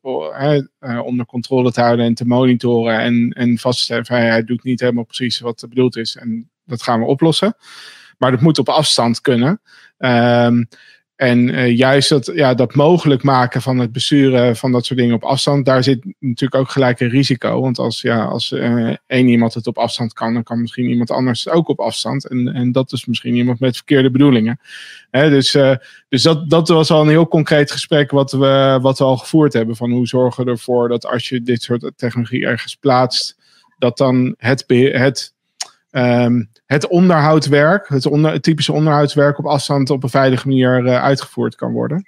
onder 1.05 1.27
controle 1.27 1.73
te 1.73 1.81
houden 1.81 2.05
en 2.05 2.15
te 2.15 2.27
monitoren 2.27 2.99
en, 2.99 3.31
en 3.31 3.59
vast 3.59 3.79
te 3.79 3.85
stellen 3.85 4.07
van 4.07 4.17
hij 4.17 4.45
doet 4.45 4.65
niet 4.65 4.81
helemaal 4.81 5.05
precies 5.05 5.39
wat 5.39 5.65
bedoeld 5.69 5.97
is. 5.97 6.17
En 6.17 6.51
dat 6.65 6.83
gaan 6.83 7.01
we 7.01 7.07
oplossen. 7.07 7.57
Maar 8.19 8.31
dat 8.31 8.41
moet 8.41 8.59
op 8.59 8.69
afstand 8.69 9.21
kunnen. 9.21 9.61
Um, 9.99 10.69
en 11.17 11.49
uh, 11.49 11.77
juist 11.77 12.09
dat, 12.09 12.31
ja, 12.35 12.55
dat 12.55 12.75
mogelijk 12.75 13.23
maken 13.23 13.63
van 13.63 13.79
het 13.79 13.93
besturen 13.93 14.57
van 14.57 14.73
dat 14.73 14.87
soort 14.87 14.99
dingen 14.99 15.15
op 15.15 15.25
afstand, 15.25 15.65
daar 15.65 15.83
zit 15.83 16.05
natuurlijk 16.19 16.55
ook 16.55 16.71
gelijk 16.71 17.01
een 17.01 17.09
risico. 17.09 17.61
Want 17.61 17.79
als, 17.79 18.01
ja, 18.01 18.25
als 18.25 18.51
uh, 18.51 18.95
één 19.07 19.29
iemand 19.29 19.55
het 19.55 19.67
op 19.67 19.79
afstand 19.79 20.13
kan, 20.13 20.35
dan 20.35 20.43
kan 20.43 20.61
misschien 20.61 20.89
iemand 20.89 21.11
anders 21.11 21.49
ook 21.49 21.69
op 21.69 21.81
afstand. 21.81 22.29
En, 22.29 22.49
en 22.49 22.73
dat 22.73 22.93
is 22.93 23.07
misschien 23.07 23.35
iemand 23.35 23.61
met 23.61 23.77
verkeerde 23.77 24.11
bedoelingen. 24.11 24.61
Hè, 25.11 25.31
dus 25.31 25.55
uh, 25.55 25.77
dus 26.09 26.23
dat, 26.23 26.51
dat 26.51 26.69
was 26.69 26.91
al 26.91 27.03
een 27.03 27.09
heel 27.09 27.29
concreet 27.29 27.71
gesprek 27.71 28.11
wat 28.11 28.33
we, 28.33 28.79
wat 28.83 28.99
we 28.99 29.05
al 29.05 29.17
gevoerd 29.17 29.53
hebben. 29.53 29.77
Van 29.77 29.91
hoe 29.91 30.07
zorgen 30.07 30.45
we 30.45 30.51
ervoor 30.51 30.89
dat 30.89 31.07
als 31.07 31.29
je 31.29 31.43
dit 31.43 31.63
soort 31.63 31.93
technologie 31.97 32.47
ergens 32.47 32.75
plaatst, 32.75 33.37
dat 33.79 33.97
dan 33.97 34.35
het, 34.39 34.65
het 34.93 35.35
um, 35.91 36.49
het 36.67 36.87
onderhoudswerk, 36.87 37.89
het, 37.89 38.07
onder, 38.07 38.33
het 38.33 38.43
typische 38.43 38.73
onderhoudswerk 38.73 39.39
op 39.39 39.47
afstand 39.47 39.91
op 39.91 40.03
een 40.03 40.09
veilige 40.09 40.49
manier 40.49 40.85
uh, 40.85 41.03
uitgevoerd 41.03 41.55
kan 41.55 41.73
worden. 41.73 42.05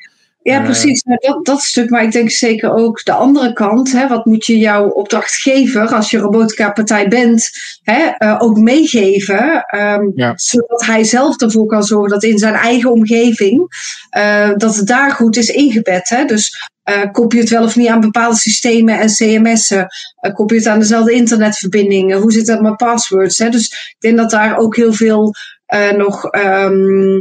Ja, 0.52 0.62
precies. 0.62 1.02
Uh, 1.05 1.17
dat, 1.17 1.45
dat 1.45 1.61
stuk. 1.61 1.90
Maar 1.90 2.02
ik 2.02 2.12
denk 2.12 2.31
zeker 2.31 2.75
ook 2.75 3.05
de 3.05 3.12
andere 3.12 3.52
kant. 3.52 3.93
Hè, 3.93 4.09
wat 4.09 4.25
moet 4.25 4.47
je 4.47 4.59
jouw 4.59 4.88
opdrachtgever, 4.88 5.95
als 5.95 6.11
je 6.11 6.19
robotica-partij 6.19 7.09
bent, 7.09 7.50
hè, 7.83 8.11
uh, 8.19 8.37
ook 8.38 8.59
meegeven? 8.59 9.64
Um, 9.76 10.12
ja. 10.14 10.33
Zodat 10.37 10.87
hij 10.87 11.05
zelf 11.05 11.40
ervoor 11.40 11.67
kan 11.67 11.83
zorgen 11.83 12.11
dat 12.11 12.23
in 12.23 12.38
zijn 12.38 12.55
eigen 12.55 12.90
omgeving, 12.90 13.67
uh, 14.19 14.50
dat 14.57 14.76
het 14.76 14.87
daar 14.87 15.11
goed 15.11 15.37
is 15.37 15.49
ingebed. 15.49 16.09
Hè? 16.09 16.25
Dus 16.25 16.50
uh, 16.90 17.12
koppel 17.12 17.38
je 17.38 17.45
het 17.45 17.52
wel 17.52 17.64
of 17.64 17.76
niet 17.76 17.88
aan 17.88 18.00
bepaalde 18.00 18.37
systemen 18.37 18.99
en 19.00 19.09
CMS'en? 19.09 19.87
Uh, 20.21 20.33
koppel 20.35 20.57
je 20.57 20.62
het 20.62 20.73
aan 20.73 20.78
dezelfde 20.78 21.12
internetverbindingen? 21.12 22.21
Hoe 22.21 22.33
zit 22.33 22.47
dat 22.47 22.61
met 22.61 22.76
passwords? 22.76 23.38
Hè? 23.38 23.49
Dus 23.49 23.67
ik 23.67 23.97
denk 23.99 24.17
dat 24.17 24.31
daar 24.31 24.57
ook 24.57 24.76
heel 24.76 24.93
veel 24.93 25.35
uh, 25.75 25.91
nog 25.91 26.35
um, 26.35 27.19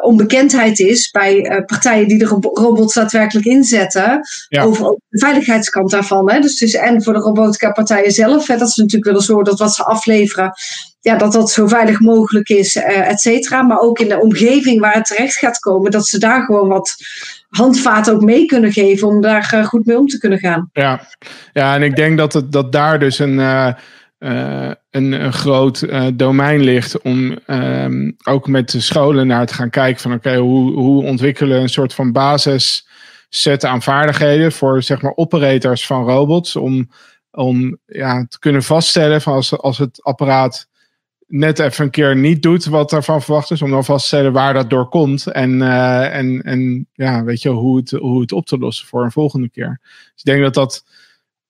onbekendheid 0.00 0.78
is 0.78 1.10
bij 1.10 1.62
partijen 1.66 2.08
die 2.08 2.18
de 2.18 2.50
robots 2.52 2.94
daadwerkelijk 2.94 3.46
inzetten. 3.46 4.20
Ja. 4.48 4.62
Over 4.62 4.84
de 5.08 5.18
veiligheidskant 5.18 5.90
daarvan. 5.90 6.30
Hè? 6.30 6.40
Dus 6.40 6.50
het 6.50 6.62
is 6.62 6.74
en 6.74 7.02
voor 7.02 7.12
de 7.12 7.18
robotica 7.18 7.70
partijen 7.70 8.12
zelf, 8.12 8.46
hè, 8.46 8.56
dat 8.56 8.70
ze 8.70 8.80
natuurlijk 8.80 9.10
willen 9.10 9.26
zorgen 9.26 9.44
dat 9.44 9.58
wat 9.58 9.74
ze 9.74 9.84
afleveren, 9.84 10.52
ja, 11.00 11.16
dat 11.16 11.32
dat 11.32 11.50
zo 11.50 11.66
veilig 11.66 12.00
mogelijk 12.00 12.48
is, 12.48 12.76
et 12.76 13.20
cetera. 13.20 13.62
Maar 13.62 13.80
ook 13.80 13.98
in 13.98 14.08
de 14.08 14.20
omgeving 14.20 14.80
waar 14.80 14.94
het 14.94 15.06
terecht 15.06 15.36
gaat 15.36 15.58
komen, 15.58 15.90
dat 15.90 16.06
ze 16.06 16.18
daar 16.18 16.44
gewoon 16.44 16.68
wat 16.68 16.94
handvaten 17.48 18.12
ook 18.14 18.20
mee 18.20 18.46
kunnen 18.46 18.72
geven 18.72 19.08
om 19.08 19.20
daar 19.20 19.52
uh, 19.54 19.64
goed 19.64 19.86
mee 19.86 19.98
om 19.98 20.06
te 20.06 20.18
kunnen 20.18 20.38
gaan. 20.38 20.70
Ja, 20.72 21.00
ja 21.52 21.74
en 21.74 21.82
ik 21.82 21.96
denk 21.96 22.18
dat, 22.18 22.32
het, 22.32 22.52
dat 22.52 22.72
daar 22.72 22.98
dus 22.98 23.18
een, 23.18 23.38
uh, 24.20 24.30
uh, 24.30 24.70
een, 24.90 25.12
een, 25.12 25.32
groot 25.32 25.86
domein 26.18 26.60
ligt 26.60 27.00
om 27.00 27.38
um, 27.46 28.16
ook 28.24 28.48
met 28.48 28.70
de 28.70 28.80
scholen 28.80 29.26
naar 29.26 29.46
te 29.46 29.54
gaan 29.54 29.70
kijken 29.70 30.00
van 30.00 30.12
oké, 30.12 30.36
hoe, 30.36 30.72
hoe 30.72 31.04
ontwikkelen 31.04 31.60
een 31.60 31.68
soort 31.68 31.94
van 31.94 32.12
basis 32.12 32.88
set 33.28 33.64
aan 33.64 33.82
vaardigheden 33.82 34.52
voor 34.52 34.82
zeg 34.82 35.02
maar 35.02 35.12
operators 35.14 35.86
van 35.86 36.04
robots 36.04 36.56
om, 36.56 36.90
om 37.30 37.78
ja, 37.86 38.26
te 38.28 38.38
kunnen 38.38 38.62
vaststellen 38.62 39.20
van 39.20 39.32
als, 39.32 39.58
als 39.58 39.78
het 39.78 40.02
apparaat 40.02 40.68
net 41.30 41.58
even 41.58 41.84
een 41.84 41.90
keer 41.90 42.16
niet 42.16 42.42
doet 42.42 42.64
wat 42.64 42.92
ervan 42.92 43.22
verwacht 43.22 43.50
is, 43.50 43.62
om 43.62 43.70
dan 43.70 43.84
vast 43.84 44.00
te 44.00 44.06
stellen 44.06 44.32
waar 44.32 44.54
dat 44.54 44.70
door 44.70 44.88
komt. 44.88 45.26
En, 45.26 45.60
uh, 45.60 46.16
en, 46.16 46.42
en 46.42 46.88
ja, 46.92 47.24
weet 47.24 47.42
je, 47.42 47.48
hoe 47.48 47.76
het, 47.76 47.90
hoe 47.90 48.20
het 48.20 48.32
op 48.32 48.46
te 48.46 48.58
lossen 48.58 48.86
voor 48.86 49.04
een 49.04 49.12
volgende 49.12 49.48
keer. 49.48 49.80
Dus 49.82 50.22
ik 50.22 50.24
denk 50.24 50.42
dat 50.42 50.54
dat, 50.54 50.84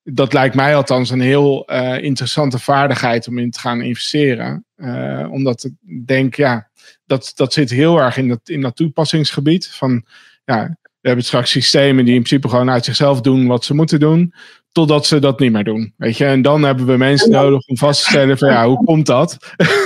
dat 0.02 0.32
lijkt 0.32 0.54
mij 0.54 0.76
althans 0.76 1.10
een 1.10 1.20
heel 1.20 1.72
uh, 1.72 2.02
interessante 2.02 2.58
vaardigheid 2.58 3.28
om 3.28 3.38
in 3.38 3.50
te 3.50 3.60
gaan 3.60 3.80
investeren. 3.80 4.64
Uh, 4.76 5.28
omdat 5.30 5.64
ik 5.64 6.06
denk, 6.06 6.34
ja, 6.34 6.70
dat, 7.06 7.32
dat 7.34 7.52
zit 7.52 7.70
heel 7.70 7.98
erg 7.98 8.16
in 8.16 8.28
dat, 8.28 8.40
in 8.44 8.60
dat 8.60 8.76
toepassingsgebied. 8.76 9.68
Van 9.68 10.04
ja, 10.44 10.76
we 11.00 11.08
hebben 11.08 11.24
straks 11.24 11.50
systemen 11.50 12.04
die 12.04 12.14
in 12.14 12.22
principe 12.22 12.48
gewoon 12.48 12.70
uit 12.70 12.84
zichzelf 12.84 13.20
doen 13.20 13.46
wat 13.46 13.64
ze 13.64 13.74
moeten 13.74 14.00
doen. 14.00 14.34
Totdat 14.72 15.06
ze 15.06 15.18
dat 15.18 15.40
niet 15.40 15.52
meer 15.52 15.64
doen. 15.64 15.94
Weet 15.96 16.16
je? 16.16 16.24
En 16.24 16.42
dan 16.42 16.62
hebben 16.62 16.86
we 16.86 16.96
mensen 16.96 17.30
nodig 17.30 17.66
om 17.66 17.76
vast 17.76 18.02
te 18.02 18.08
stellen 18.08 18.38
van 18.38 18.48
ja, 18.48 18.66
hoe 18.66 18.84
komt 18.84 19.06
dat? 19.06 19.36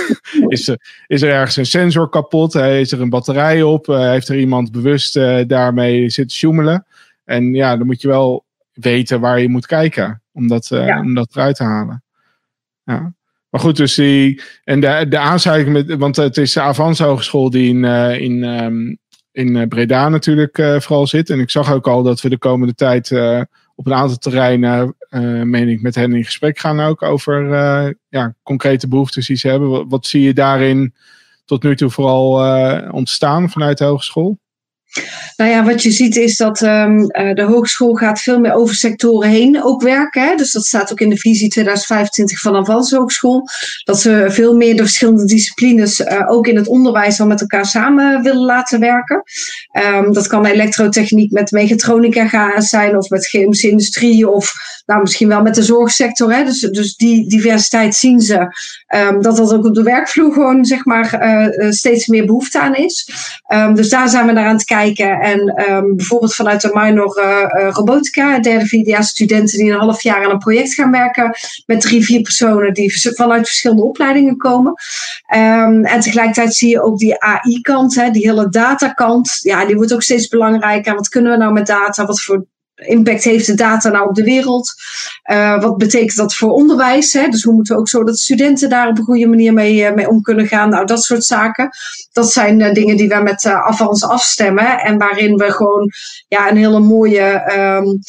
is, 0.47 0.67
er, 0.67 1.03
is 1.07 1.21
er 1.21 1.31
ergens 1.31 1.55
een 1.55 1.65
sensor 1.65 2.09
kapot? 2.09 2.55
Is 2.55 2.91
er 2.91 3.01
een 3.01 3.09
batterij 3.09 3.63
op? 3.63 3.85
Heeft 3.85 4.27
er 4.27 4.39
iemand 4.39 4.71
bewust 4.71 5.17
uh, 5.17 5.39
daarmee 5.47 6.09
zitten 6.09 6.37
sjoemelen? 6.37 6.85
En 7.23 7.53
ja, 7.53 7.77
dan 7.77 7.85
moet 7.85 8.01
je 8.01 8.07
wel 8.07 8.45
weten 8.75 9.19
waar 9.19 9.39
je 9.39 9.49
moet 9.49 9.65
kijken 9.65 10.21
om 10.31 10.47
dat, 10.47 10.67
ja. 10.67 10.99
om 10.99 11.13
dat 11.13 11.35
eruit 11.35 11.55
te 11.55 11.63
halen. 11.63 12.03
Ja. 12.83 13.13
Maar 13.49 13.61
goed, 13.61 13.77
dus 13.77 13.95
die. 13.95 14.41
En 14.63 14.79
de, 14.79 15.05
de 15.09 15.17
aansluiting 15.17 15.73
met. 15.73 15.97
Want 15.97 16.15
het 16.15 16.37
is 16.37 16.53
de 16.53 16.61
Avans 16.61 16.99
Hogeschool 16.99 17.49
die 17.49 17.69
in, 17.69 17.83
in, 18.19 18.43
um, 18.43 18.97
in 19.31 19.67
Breda 19.67 20.09
natuurlijk 20.09 20.55
vooral 20.55 21.07
zit. 21.07 21.29
En 21.29 21.39
ik 21.39 21.49
zag 21.49 21.71
ook 21.71 21.87
al 21.87 22.03
dat 22.03 22.21
we 22.21 22.29
de 22.29 22.37
komende 22.37 22.73
tijd 22.73 23.11
op 23.75 23.85
een 23.85 23.93
aantal 23.93 24.17
terreinen, 24.17 24.95
uh, 25.09 25.41
meen 25.41 25.67
ik, 25.67 25.81
met 25.81 25.95
hen 25.95 26.13
in 26.13 26.25
gesprek 26.25 26.59
gaan 26.59 26.79
ook 26.79 27.01
over 27.01 27.43
ja, 28.09 28.35
concrete 28.43 28.87
behoeftes 28.87 29.27
die 29.27 29.35
ze 29.35 29.47
hebben. 29.47 29.69
Wat, 29.69 29.85
wat, 29.87 30.05
zie 30.05 30.21
je 30.21 30.33
daarin 30.33 30.93
tot 31.45 31.63
nu 31.63 31.75
toe 31.75 31.89
vooral 31.89 32.91
ontstaan 32.91 33.49
vanuit 33.49 33.77
de 33.77 33.83
hogeschool? 33.83 34.39
Nou 35.37 35.51
ja, 35.51 35.63
wat 35.63 35.83
je 35.83 35.91
ziet 35.91 36.15
is 36.15 36.37
dat 36.37 36.61
um, 36.61 36.99
uh, 36.99 37.33
de 37.33 37.43
hogeschool 37.43 37.93
gaat 37.93 38.21
veel 38.21 38.39
meer 38.39 38.53
over 38.53 38.75
sectoren 38.75 39.29
heen 39.29 39.63
ook 39.63 39.81
werken. 39.81 40.21
Hè? 40.21 40.35
Dus 40.35 40.51
dat 40.51 40.65
staat 40.65 40.91
ook 40.91 40.99
in 40.99 41.09
de 41.09 41.17
visie 41.17 41.49
2025 41.49 42.39
van 42.39 42.55
Avans 42.55 42.91
Hogeschool. 42.91 43.43
Dat 43.83 43.99
ze 43.99 44.25
veel 44.29 44.55
meer 44.55 44.75
de 44.75 44.81
verschillende 44.81 45.25
disciplines 45.25 45.99
uh, 45.99 46.31
ook 46.31 46.47
in 46.47 46.55
het 46.55 46.67
onderwijs 46.67 47.19
al 47.19 47.27
met 47.27 47.41
elkaar 47.41 47.65
samen 47.65 48.21
willen 48.23 48.45
laten 48.45 48.79
werken. 48.79 49.23
Um, 49.93 50.13
dat 50.13 50.27
kan 50.27 50.45
elektrotechniek 50.45 51.31
met 51.31 51.51
mechatronica 51.51 52.27
gaan 52.27 52.61
zijn 52.61 52.97
of 52.97 53.09
met 53.09 53.27
chemische 53.27 53.69
industrie 53.69 54.29
of 54.29 54.53
nou, 54.85 55.01
misschien 55.01 55.27
wel 55.27 55.41
met 55.41 55.55
de 55.55 55.63
zorgsector. 55.63 56.33
Hè? 56.33 56.43
Dus, 56.43 56.59
dus 56.59 56.95
die 56.95 57.29
diversiteit 57.29 57.95
zien 57.95 58.19
ze 58.19 58.47
Um, 58.95 59.21
dat 59.21 59.37
dat 59.37 59.53
ook 59.53 59.65
op 59.65 59.73
de 59.73 59.83
werkvloer 59.83 60.33
gewoon 60.33 60.65
zeg 60.65 60.85
maar 60.85 61.23
uh, 61.23 61.71
steeds 61.71 62.07
meer 62.07 62.25
behoefte 62.25 62.59
aan 62.59 62.75
is. 62.75 63.09
Um, 63.53 63.75
dus 63.75 63.89
daar 63.89 64.09
zijn 64.09 64.25
we 64.25 64.31
naar 64.31 64.47
aan 64.47 64.55
het 64.55 64.63
kijken. 64.63 65.19
En 65.19 65.63
um, 65.69 65.95
bijvoorbeeld 65.95 66.35
vanuit 66.35 66.61
de 66.61 66.69
minor 66.73 67.19
uh, 67.19 67.69
robotica, 67.71 68.39
derde, 68.39 68.83
jaar 68.83 69.03
studenten 69.03 69.57
die 69.57 69.71
een 69.71 69.79
half 69.79 70.01
jaar 70.01 70.25
aan 70.25 70.31
een 70.31 70.37
project 70.37 70.73
gaan 70.73 70.91
werken 70.91 71.35
met 71.65 71.81
drie, 71.81 72.05
vier 72.05 72.21
personen 72.21 72.73
die 72.73 73.13
vanuit 73.15 73.45
verschillende 73.45 73.83
opleidingen 73.83 74.37
komen. 74.37 74.73
en 75.25 75.99
tegelijkertijd 75.99 76.53
zie 76.53 76.69
je 76.69 76.81
ook 76.81 76.97
die 76.97 77.19
AI-kant, 77.19 78.13
die 78.13 78.27
hele 78.27 78.49
datakant. 78.49 79.39
Ja, 79.41 79.65
die 79.65 79.75
wordt 79.75 79.93
ook 79.93 80.03
steeds 80.03 80.27
belangrijker. 80.27 80.95
Wat 80.95 81.09
kunnen 81.09 81.31
we 81.31 81.37
nou 81.37 81.53
met 81.53 81.67
data? 81.67 82.05
Wat 82.05 82.23
voor 82.23 82.45
impact 82.75 83.23
heeft 83.23 83.45
de 83.45 83.53
data 83.53 83.89
nou 83.89 84.09
op 84.09 84.15
de 84.15 84.23
wereld? 84.23 84.73
Uh, 85.31 85.61
wat 85.61 85.77
betekent 85.77 86.15
dat 86.15 86.35
voor 86.35 86.51
onderwijs? 86.51 87.13
Hè? 87.13 87.27
Dus 87.27 87.43
hoe 87.43 87.53
moeten 87.53 87.75
we 87.75 87.81
ook 87.81 87.89
zo 87.89 88.03
dat 88.03 88.17
studenten 88.17 88.69
daar 88.69 88.87
op 88.87 88.97
een 88.97 89.03
goede 89.03 89.27
manier 89.27 89.53
mee, 89.53 89.75
uh, 89.75 89.93
mee 89.93 90.09
om 90.09 90.21
kunnen 90.21 90.47
gaan? 90.47 90.69
Nou, 90.69 90.85
dat 90.85 91.03
soort 91.03 91.23
zaken. 91.23 91.69
Dat 92.11 92.31
zijn 92.31 92.59
uh, 92.59 92.73
dingen 92.73 92.97
die 92.97 93.07
we 93.07 93.21
met 93.23 93.45
Avans 93.45 94.03
afstemmen. 94.03 94.79
En 94.79 94.97
waarin 94.97 95.35
we 95.35 95.51
gewoon 95.51 95.89
ja, 96.27 96.49
een 96.49 96.57
hele 96.57 96.79
mooie 96.79 97.53
um, 97.57 97.99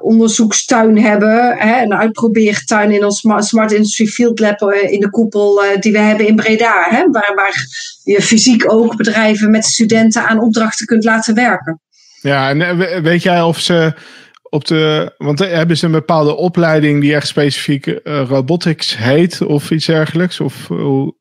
onderzoekstuin 0.00 0.98
hebben. 0.98 1.56
Hè? 1.58 1.82
Een 1.82 1.94
uitprobeertuin 1.94 2.90
in 2.90 3.04
ons 3.04 3.24
Smart 3.38 3.72
Industry 3.72 4.06
Field 4.06 4.38
Lab 4.38 4.60
in 4.72 5.00
de 5.00 5.10
koepel 5.10 5.62
die 5.80 5.92
we 5.92 5.98
hebben 5.98 6.26
in 6.26 6.36
Breda. 6.36 6.86
Hè? 6.88 7.10
Waar, 7.10 7.32
waar 7.34 7.66
je 8.02 8.22
fysiek 8.22 8.72
ook 8.72 8.96
bedrijven 8.96 9.50
met 9.50 9.64
studenten 9.64 10.28
aan 10.28 10.40
opdrachten 10.40 10.86
kunt 10.86 11.04
laten 11.04 11.34
werken. 11.34 11.80
Ja, 12.22 12.48
en 12.48 12.60
eh, 12.60 13.00
weet 13.00 13.22
jij 13.22 13.42
of 13.42 13.58
ze 13.58 13.94
op 14.42 14.64
de. 14.64 15.14
Want 15.18 15.40
eh, 15.40 15.52
hebben 15.52 15.76
ze 15.76 15.86
een 15.86 15.92
bepaalde 15.92 16.36
opleiding 16.36 17.00
die 17.00 17.14
echt 17.14 17.26
specifiek 17.26 17.86
uh, 17.86 18.00
robotics 18.28 18.96
heet 18.96 19.40
of 19.40 19.70
iets 19.70 19.86
dergelijks? 19.86 20.40
Of. 20.40 20.68
Nou, 20.68 21.14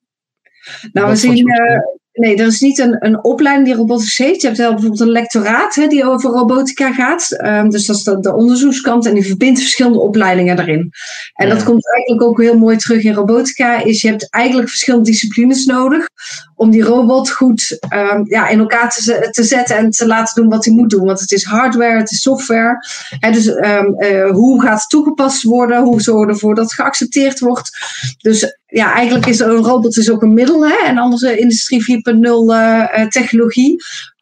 we 0.91 1.15
zien. 1.15 1.47
Uh, 1.47 1.77
Nee, 2.13 2.37
er 2.37 2.45
is 2.45 2.59
niet 2.59 2.79
een, 2.79 2.95
een 2.99 3.23
opleiding 3.23 3.67
die 3.67 3.77
robotics 3.77 4.17
heeft. 4.17 4.41
Je 4.41 4.47
hebt 4.47 4.59
wel 4.59 4.71
bijvoorbeeld 4.71 5.01
een 5.01 5.09
lectoraat 5.09 5.75
hè, 5.75 5.87
die 5.87 6.05
over 6.05 6.29
robotica 6.29 6.93
gaat. 6.93 7.41
Um, 7.43 7.69
dus 7.69 7.85
dat 7.85 7.95
is 7.95 8.03
de, 8.03 8.19
de, 8.19 8.33
onderzoekskant 8.33 9.05
en 9.05 9.13
die 9.13 9.25
verbindt 9.25 9.59
verschillende 9.59 9.99
opleidingen 9.99 10.55
daarin. 10.55 10.91
En 11.33 11.49
dat 11.49 11.63
komt 11.63 11.93
eigenlijk 11.93 12.23
ook 12.23 12.41
heel 12.41 12.57
mooi 12.57 12.77
terug 12.77 13.03
in 13.03 13.13
robotica. 13.13 13.83
Is 13.83 14.01
je 14.01 14.07
hebt 14.07 14.29
eigenlijk 14.29 14.69
verschillende 14.69 15.09
disciplines 15.09 15.65
nodig 15.65 16.07
om 16.55 16.69
die 16.69 16.83
robot 16.83 17.31
goed 17.31 17.77
um, 17.93 18.25
ja, 18.27 18.47
in 18.47 18.59
elkaar 18.59 18.89
te, 18.89 19.27
te, 19.31 19.43
zetten 19.43 19.77
en 19.77 19.89
te 19.89 20.07
laten 20.07 20.41
doen 20.41 20.51
wat 20.51 20.65
hij 20.65 20.73
moet 20.73 20.89
doen. 20.89 21.05
Want 21.05 21.19
het 21.19 21.31
is 21.31 21.43
hardware, 21.43 21.97
het 21.97 22.11
is 22.11 22.21
software. 22.21 22.77
Hè, 23.19 23.31
dus 23.31 23.47
um, 23.47 23.95
uh, 23.97 24.29
hoe 24.29 24.61
gaat 24.61 24.79
het 24.79 24.89
toegepast 24.89 25.43
worden? 25.43 25.83
Hoe 25.83 26.01
zorgen 26.01 26.27
we 26.27 26.33
ervoor 26.33 26.55
dat 26.55 26.63
het 26.63 26.73
geaccepteerd 26.73 27.39
wordt? 27.39 27.69
Dus 28.17 28.59
ja, 28.71 28.93
eigenlijk 28.93 29.25
is 29.25 29.39
een 29.39 29.63
robot 29.63 29.93
dus 29.93 30.11
ook 30.11 30.21
een 30.21 30.33
middel. 30.33 30.67
Hè? 30.67 30.75
En 30.85 30.97
anders 30.97 31.21
industrie 31.21 31.81
4.0 31.81 32.21
uh, 32.21 33.07
technologie. 33.07 33.75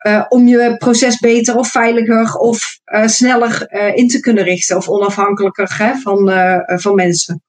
Uh, 0.07 0.25
om 0.29 0.47
je 0.47 0.75
proces 0.77 1.19
beter 1.19 1.55
of 1.55 1.71
veiliger 1.71 2.33
of 2.33 2.79
sneller 3.05 3.71
in 3.95 4.07
te 4.07 4.19
kunnen 4.19 4.43
richten. 4.43 4.77
Of 4.77 4.89
onafhankelijker 4.89 5.75
hè, 5.77 5.95
van, 5.95 6.31
van 6.79 6.95
mensen. 6.95 7.43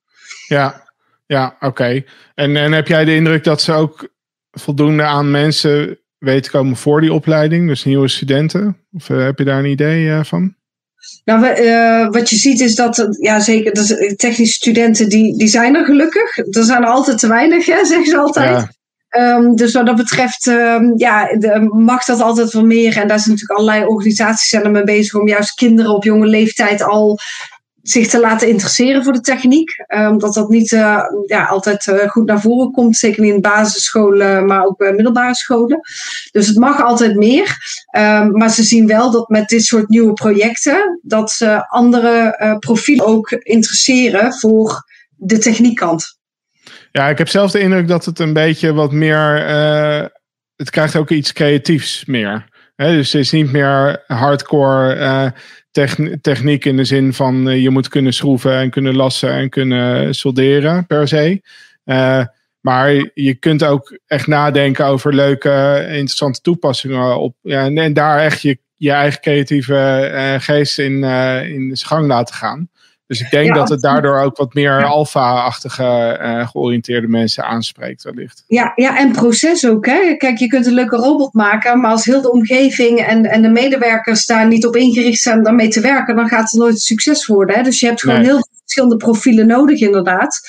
Ja, 0.47 0.83
ja 1.25 1.55
oké. 1.59 2.03
En, 2.35 2.55
en 2.55 2.71
heb 2.71 2.87
jij 2.87 3.05
de 3.05 3.15
indruk 3.15 3.43
dat 3.43 3.61
ze 3.61 3.73
ook 3.73 4.09
voldoende 4.51 5.03
aan 5.03 5.31
mensen 5.31 5.99
weten 6.17 6.51
komen 6.51 6.75
voor 6.75 7.01
die 7.01 7.13
opleiding? 7.13 7.67
Dus 7.67 7.83
nieuwe 7.83 8.07
studenten? 8.07 8.77
Of 8.93 9.07
heb 9.07 9.37
je 9.37 9.45
daar 9.45 9.59
een 9.59 9.65
idee 9.65 10.23
van? 10.23 10.55
Nou, 11.25 11.61
uh, 11.61 12.09
wat 12.09 12.29
je 12.29 12.35
ziet 12.35 12.59
is 12.59 12.75
dat, 12.75 13.07
ja 13.19 13.39
zeker, 13.39 13.73
dat 13.73 14.17
technische 14.17 14.53
studenten 14.53 15.09
die, 15.09 15.37
die 15.37 15.47
zijn 15.47 15.75
er 15.75 15.85
gelukkig. 15.85 16.37
Er 16.37 16.63
zijn 16.63 16.83
er 16.83 16.89
altijd 16.89 17.19
te 17.19 17.27
weinig, 17.27 17.65
hè, 17.65 17.85
zeggen 17.85 18.05
ze 18.05 18.17
altijd. 18.17 18.49
Ja. 18.49 18.69
Um, 19.17 19.55
dus 19.55 19.73
wat 19.73 19.85
dat 19.85 19.95
betreft 19.95 20.45
um, 20.45 20.93
ja, 20.95 21.25
de, 21.37 21.69
mag 21.73 22.05
dat 22.05 22.21
altijd 22.21 22.53
wel 22.53 22.65
meer. 22.65 22.97
En 22.97 23.07
daar 23.07 23.19
zijn 23.19 23.29
natuurlijk 23.29 23.59
allerlei 23.59 23.85
organisaties 23.85 24.49
zijn 24.49 24.63
er 24.63 24.71
mee 24.71 24.83
bezig 24.83 25.19
om 25.19 25.27
juist 25.27 25.53
kinderen 25.53 25.91
op 25.91 26.03
jonge 26.03 26.25
leeftijd 26.25 26.83
al 26.83 27.19
zich 27.81 28.07
te 28.07 28.19
laten 28.19 28.47
interesseren 28.47 29.03
voor 29.03 29.13
de 29.13 29.21
techniek. 29.21 29.85
Omdat 29.87 30.35
um, 30.35 30.41
dat 30.41 30.49
niet 30.49 30.71
uh, 30.71 31.01
ja, 31.25 31.45
altijd 31.45 31.87
uh, 31.87 32.09
goed 32.09 32.25
naar 32.25 32.41
voren 32.41 32.71
komt. 32.71 32.97
Zeker 32.97 33.21
niet 33.21 33.33
in 33.33 33.41
basisscholen, 33.41 34.45
maar 34.45 34.65
ook 34.65 34.81
uh, 34.81 34.91
middelbare 34.91 35.35
scholen. 35.35 35.79
Dus 36.31 36.47
het 36.47 36.57
mag 36.57 36.81
altijd 36.81 37.15
meer. 37.15 37.57
Um, 37.97 38.31
maar 38.31 38.49
ze 38.49 38.63
zien 38.63 38.87
wel 38.87 39.11
dat 39.11 39.29
met 39.29 39.47
dit 39.47 39.63
soort 39.63 39.89
nieuwe 39.89 40.13
projecten... 40.13 40.99
dat 41.01 41.31
ze 41.31 41.67
andere 41.69 42.35
profielen 42.59 43.05
ook 43.05 43.31
interesseren 43.31 44.33
voor 44.33 44.83
de 45.15 45.37
techniekkant. 45.37 46.19
Ja, 46.91 47.09
ik 47.09 47.17
heb 47.17 47.29
zelf 47.29 47.51
de 47.51 47.59
indruk 47.59 47.87
dat 47.87 48.05
het 48.05 48.19
een 48.19 48.33
beetje 48.33 48.73
wat 48.73 48.91
meer. 48.91 49.43
Het 50.55 50.69
krijgt 50.69 50.95
ook 50.95 51.09
iets 51.09 51.33
creatiefs 51.33 52.05
meer. 52.05 52.49
Dus 52.75 53.11
het 53.11 53.21
is 53.21 53.31
niet 53.31 53.51
meer 53.51 54.03
hardcore 54.07 55.33
techniek 56.21 56.65
in 56.65 56.77
de 56.77 56.83
zin 56.83 57.13
van 57.13 57.47
uh, 57.47 57.61
je 57.61 57.69
moet 57.69 57.87
kunnen 57.87 58.13
schroeven 58.13 58.57
en 58.57 58.69
kunnen 58.69 58.95
lassen 58.95 59.33
en 59.33 59.49
kunnen 59.49 60.15
solderen 60.15 60.85
per 60.85 61.07
se. 61.07 61.41
maar 62.59 63.11
je 63.13 63.33
kunt 63.39 63.63
ook 63.63 63.99
echt 64.07 64.27
nadenken 64.27 64.85
over 64.85 65.15
leuke, 65.15 65.85
interessante 65.87 66.41
toepassingen 66.41 67.19
op. 67.19 67.35
Ja, 67.41 67.69
en, 67.69 67.93
daar 67.93 68.19
echt 68.19 68.41
je, 68.41 68.57
je 68.75 68.91
eigen 68.91 69.21
creatieve 69.21 70.37
geest 70.41 70.79
in, 70.79 71.03
in 71.43 71.71
gang 71.77 72.07
laten 72.07 72.35
gaan. 72.35 72.69
Dus 73.11 73.21
ik 73.21 73.29
denk 73.29 73.47
ja, 73.47 73.53
dat 73.53 73.69
het 73.69 73.81
daardoor 73.81 74.19
ook 74.19 74.37
wat 74.37 74.53
meer 74.53 74.79
ja. 74.79 74.85
alfa-achtige 74.85 76.19
uh, 76.21 76.47
georiënteerde 76.47 77.07
mensen 77.07 77.43
aanspreekt, 77.43 78.03
wellicht. 78.03 78.43
Ja, 78.47 78.71
ja, 78.75 78.97
en 78.97 79.11
proces 79.11 79.67
ook. 79.67 79.85
Hè? 79.85 80.15
Kijk, 80.17 80.37
je 80.37 80.47
kunt 80.47 80.65
een 80.65 80.73
leuke 80.73 80.95
robot 80.95 81.33
maken, 81.33 81.79
maar 81.79 81.91
als 81.91 82.05
heel 82.05 82.21
de 82.21 82.31
omgeving 82.31 82.99
en, 82.99 83.25
en 83.25 83.41
de 83.41 83.49
medewerkers 83.49 84.25
daar 84.25 84.47
niet 84.47 84.65
op 84.65 84.75
ingericht 84.75 85.21
zijn 85.21 85.37
om 85.37 85.43
daarmee 85.43 85.67
te 85.67 85.81
werken, 85.81 86.15
dan 86.15 86.27
gaat 86.27 86.51
het 86.51 86.59
nooit 86.59 86.79
succes 86.79 87.25
worden. 87.25 87.55
Hè? 87.55 87.63
Dus 87.63 87.79
je 87.79 87.85
hebt 87.85 88.01
gewoon 88.01 88.15
nee. 88.15 88.25
heel 88.25 88.35
veel 88.35 88.59
verschillende 88.61 88.97
profielen 88.97 89.47
nodig, 89.47 89.79
inderdaad. 89.79 90.39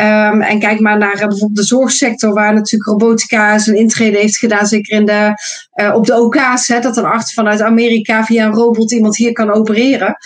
Um, 0.00 0.42
en 0.42 0.58
kijk 0.58 0.80
maar 0.80 0.98
naar 0.98 1.14
uh, 1.14 1.26
bijvoorbeeld 1.26 1.56
de 1.56 1.64
zorgsector, 1.64 2.34
waar 2.34 2.54
natuurlijk 2.54 2.90
robotica 2.90 3.58
zijn 3.58 3.76
intrede 3.76 4.18
heeft 4.18 4.38
gedaan, 4.38 4.66
zeker 4.66 4.98
in 4.98 5.06
de, 5.06 5.32
uh, 5.74 5.94
op 5.94 6.06
de 6.06 6.20
OK's, 6.20 6.68
hè, 6.68 6.80
dat 6.80 6.96
een 6.96 7.04
arts 7.04 7.34
vanuit 7.34 7.60
Amerika 7.60 8.24
via 8.24 8.46
een 8.46 8.54
robot 8.54 8.92
iemand 8.92 9.16
hier 9.16 9.32
kan 9.32 9.52
opereren 9.52 10.16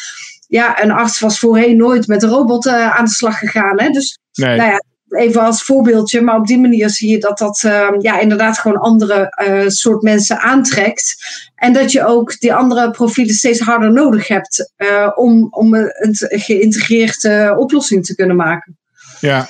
ja, 0.49 0.83
een 0.83 0.91
arts 0.91 1.21
was 1.21 1.39
voorheen 1.39 1.77
nooit 1.77 2.07
met 2.07 2.23
een 2.23 2.29
robot 2.29 2.67
uh, 2.67 2.97
aan 2.97 3.05
de 3.05 3.11
slag 3.11 3.39
gegaan. 3.39 3.81
Hè? 3.81 3.89
Dus 3.89 4.19
nee. 4.33 4.57
nou 4.57 4.71
ja, 4.71 4.83
even 5.09 5.41
als 5.41 5.63
voorbeeldje. 5.63 6.21
Maar 6.21 6.37
op 6.37 6.47
die 6.47 6.59
manier 6.59 6.91
zie 6.91 7.11
je 7.11 7.19
dat 7.19 7.39
dat 7.39 7.63
uh, 7.67 7.89
ja, 7.99 8.19
inderdaad 8.19 8.59
gewoon 8.59 8.79
andere 8.79 9.45
uh, 9.49 9.69
soort 9.69 10.03
mensen 10.03 10.41
aantrekt. 10.41 11.17
En 11.55 11.73
dat 11.73 11.93
je 11.93 12.07
ook 12.07 12.41
die 12.41 12.55
andere 12.55 12.91
profielen 12.91 13.35
steeds 13.35 13.61
harder 13.61 13.93
nodig 13.93 14.29
hebt 14.29 14.73
om, 15.15 15.47
om 15.51 15.75
een 15.75 16.17
geïntegreerde 16.19 17.55
oplossing 17.59 18.05
te 18.05 18.15
kunnen 18.15 18.37
maken. 18.37 18.79
Ja, 19.21 19.47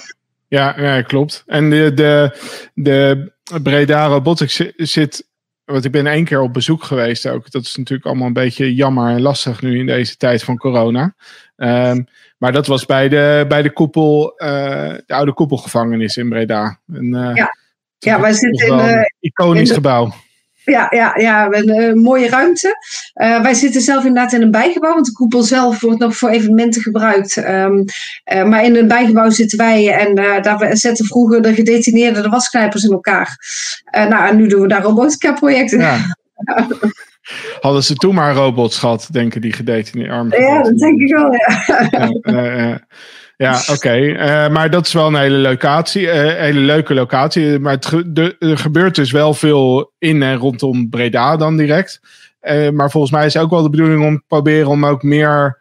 ja, 0.48 0.80
ja 0.80 1.02
klopt. 1.02 1.42
En 1.46 1.70
de, 1.70 1.94
de, 1.94 2.38
de 2.74 3.32
Breda 3.62 4.06
Robotics 4.06 4.62
zit 4.76 5.26
want 5.68 5.84
ik 5.84 5.92
ben 5.92 6.06
één 6.06 6.24
keer 6.24 6.40
op 6.40 6.52
bezoek 6.52 6.84
geweest 6.84 7.28
ook. 7.28 7.50
Dat 7.50 7.62
is 7.62 7.76
natuurlijk 7.76 8.08
allemaal 8.08 8.26
een 8.26 8.32
beetje 8.32 8.74
jammer 8.74 9.08
en 9.08 9.20
lastig 9.20 9.62
nu 9.62 9.78
in 9.78 9.86
deze 9.86 10.16
tijd 10.16 10.42
van 10.42 10.56
corona. 10.56 11.14
Um, 11.56 12.06
maar 12.38 12.52
dat 12.52 12.66
was 12.66 12.86
bij 12.86 13.08
de, 13.08 13.44
bij 13.48 13.62
de 13.62 13.72
koepel, 13.72 14.32
uh, 14.36 14.48
de 15.06 15.14
oude 15.14 15.32
koepelgevangenis 15.32 16.16
in 16.16 16.28
Breda. 16.28 16.80
En, 16.92 17.04
uh, 17.04 17.30
ja. 17.34 17.56
ja, 17.98 18.20
wij 18.20 18.32
zitten 18.32 18.66
in 18.66 18.78
een 18.78 19.12
iconisch 19.20 19.60
in 19.60 19.68
de, 19.68 19.74
gebouw. 19.74 20.12
Ja, 20.70 20.86
ja, 20.90 21.12
ja 21.16 21.46
een, 21.50 21.68
een 21.68 21.98
mooie 21.98 22.28
ruimte. 22.28 22.76
Uh, 23.14 23.42
wij 23.42 23.54
zitten 23.54 23.80
zelf 23.80 24.04
inderdaad 24.04 24.32
in 24.32 24.42
een 24.42 24.50
bijgebouw, 24.50 24.94
want 24.94 25.06
de 25.06 25.12
koepel 25.12 25.42
zelf 25.42 25.80
wordt 25.80 25.98
nog 25.98 26.16
voor 26.16 26.28
evenementen 26.28 26.82
gebruikt. 26.82 27.36
Um, 27.36 27.84
uh, 28.32 28.44
maar 28.44 28.64
in 28.64 28.76
een 28.76 28.88
bijgebouw 28.88 29.30
zitten 29.30 29.58
wij 29.58 29.92
en 29.92 30.18
uh, 30.18 30.42
daar 30.42 30.76
zetten 30.76 31.06
vroeger 31.06 31.42
de 31.42 31.54
gedetineerden 31.54 32.22
de 32.22 32.28
wasknijpers 32.28 32.84
in 32.84 32.92
elkaar. 32.92 33.36
nou, 33.90 34.28
en 34.28 34.36
nu 34.36 34.48
doen 34.48 34.60
we 34.60 34.68
daar 34.68 34.82
robotica-projecten. 34.82 35.78
Ja. 35.78 36.16
Hadden 37.60 37.82
ze 37.84 37.94
toen 37.94 38.14
maar 38.14 38.34
robots 38.34 38.78
gehad, 38.78 39.08
denken 39.10 39.40
die 39.40 39.52
gedetineerden? 39.52 40.40
Ja, 40.40 40.62
dat 40.62 40.78
denk 40.78 41.00
ik 41.00 41.14
wel, 41.14 41.32
ja. 41.32 41.64
Ja, 42.22 42.80
oké. 43.46 43.72
Okay. 43.72 44.08
Uh, 44.10 44.52
maar 44.52 44.70
dat 44.70 44.86
is 44.86 44.92
wel 44.92 45.06
een 45.06 45.16
hele, 45.16 45.36
locatie, 45.36 46.02
uh, 46.02 46.12
hele 46.12 46.60
leuke 46.60 46.94
locatie. 46.94 47.58
Maar 47.58 47.72
het 47.72 47.86
ge 47.86 48.12
de, 48.12 48.36
er 48.38 48.58
gebeurt 48.58 48.94
dus 48.94 49.10
wel 49.10 49.34
veel 49.34 49.92
in 49.98 50.22
en 50.22 50.36
rondom 50.36 50.88
Breda 50.88 51.36
dan 51.36 51.56
direct. 51.56 52.00
Uh, 52.42 52.70
maar 52.70 52.90
volgens 52.90 53.12
mij 53.12 53.26
is 53.26 53.36
ook 53.36 53.50
wel 53.50 53.62
de 53.62 53.70
bedoeling 53.70 54.04
om 54.04 54.16
te 54.16 54.24
proberen 54.26 54.68
om 54.68 54.86
ook 54.86 55.02
meer 55.02 55.58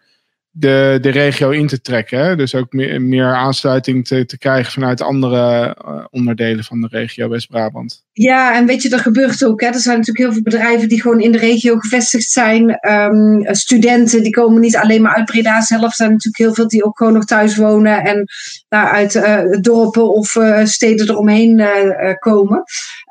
de, 0.49 0.97
de 1.01 1.09
regio 1.09 1.49
in 1.49 1.67
te 1.67 1.81
trekken. 1.81 2.19
Hè? 2.19 2.35
Dus 2.35 2.55
ook 2.55 2.73
meer, 2.73 3.01
meer 3.01 3.35
aansluiting 3.35 4.07
te, 4.07 4.25
te 4.25 4.37
krijgen 4.37 4.71
vanuit 4.71 5.01
andere 5.01 5.75
onderdelen 6.09 6.63
van 6.63 6.81
de 6.81 6.87
regio 6.91 7.29
West-Brabant. 7.29 8.06
Ja, 8.19 8.55
en 8.55 8.65
weet 8.65 8.81
je, 8.81 8.89
dat 8.89 9.01
gebeurt 9.01 9.45
ook. 9.45 9.61
Hè. 9.61 9.67
Er 9.67 9.79
zijn 9.79 9.97
natuurlijk 9.97 10.25
heel 10.25 10.33
veel 10.33 10.41
bedrijven 10.41 10.89
die 10.89 11.01
gewoon 11.01 11.19
in 11.19 11.31
de 11.31 11.37
regio 11.37 11.77
gevestigd 11.77 12.31
zijn. 12.31 12.69
Ehm, 12.69 13.53
studenten, 13.53 14.23
die 14.23 14.31
komen 14.31 14.61
niet 14.61 14.75
alleen 14.75 15.01
maar 15.01 15.15
uit 15.15 15.25
Breda 15.25 15.61
zelf. 15.61 15.83
Er 15.83 15.93
zijn 15.93 16.09
natuurlijk 16.09 16.37
heel 16.37 16.53
veel 16.53 16.67
die 16.67 16.83
ook 16.83 16.97
gewoon 16.97 17.13
nog 17.13 17.25
thuis 17.25 17.55
wonen. 17.55 18.03
En 18.03 18.25
daar 18.67 18.89
uit 18.89 19.15
uh, 19.15 19.39
dorpen 19.61 20.13
of 20.13 20.35
uh, 20.35 20.65
steden 20.65 21.09
eromheen 21.09 21.59
uh, 21.59 22.13
komen. 22.19 22.63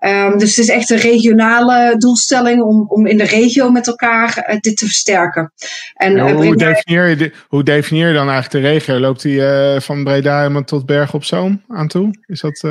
Um, 0.04 0.38
dus 0.38 0.56
het 0.56 0.64
is 0.64 0.74
echt 0.74 0.90
een 0.90 0.98
regionale 0.98 1.94
doelstelling 1.98 2.62
om, 2.62 2.84
om 2.88 3.06
in 3.06 3.18
de 3.18 3.24
regio 3.24 3.70
met 3.70 3.86
elkaar 3.86 4.58
dit 4.60 4.76
te 4.76 4.84
versterken. 4.84 5.52
En, 5.94 6.16
ja, 6.16 6.32
hoe, 6.32 6.56
definieer 6.56 7.08
je 7.08 7.16
de, 7.16 7.32
hoe 7.48 7.62
definieer 7.62 8.08
je 8.08 8.14
dan 8.14 8.30
eigenlijk 8.30 8.64
de 8.64 8.70
regio? 8.70 8.98
Loopt 8.98 9.22
die 9.22 9.40
van 9.80 10.04
Breda 10.04 10.38
helemaal 10.38 10.64
tot 10.64 10.86
Berg 10.86 11.14
op 11.14 11.24
Zoom 11.24 11.62
aan 11.68 11.88
toe? 11.88 12.10
Is 12.26 12.40
dat... 12.40 12.64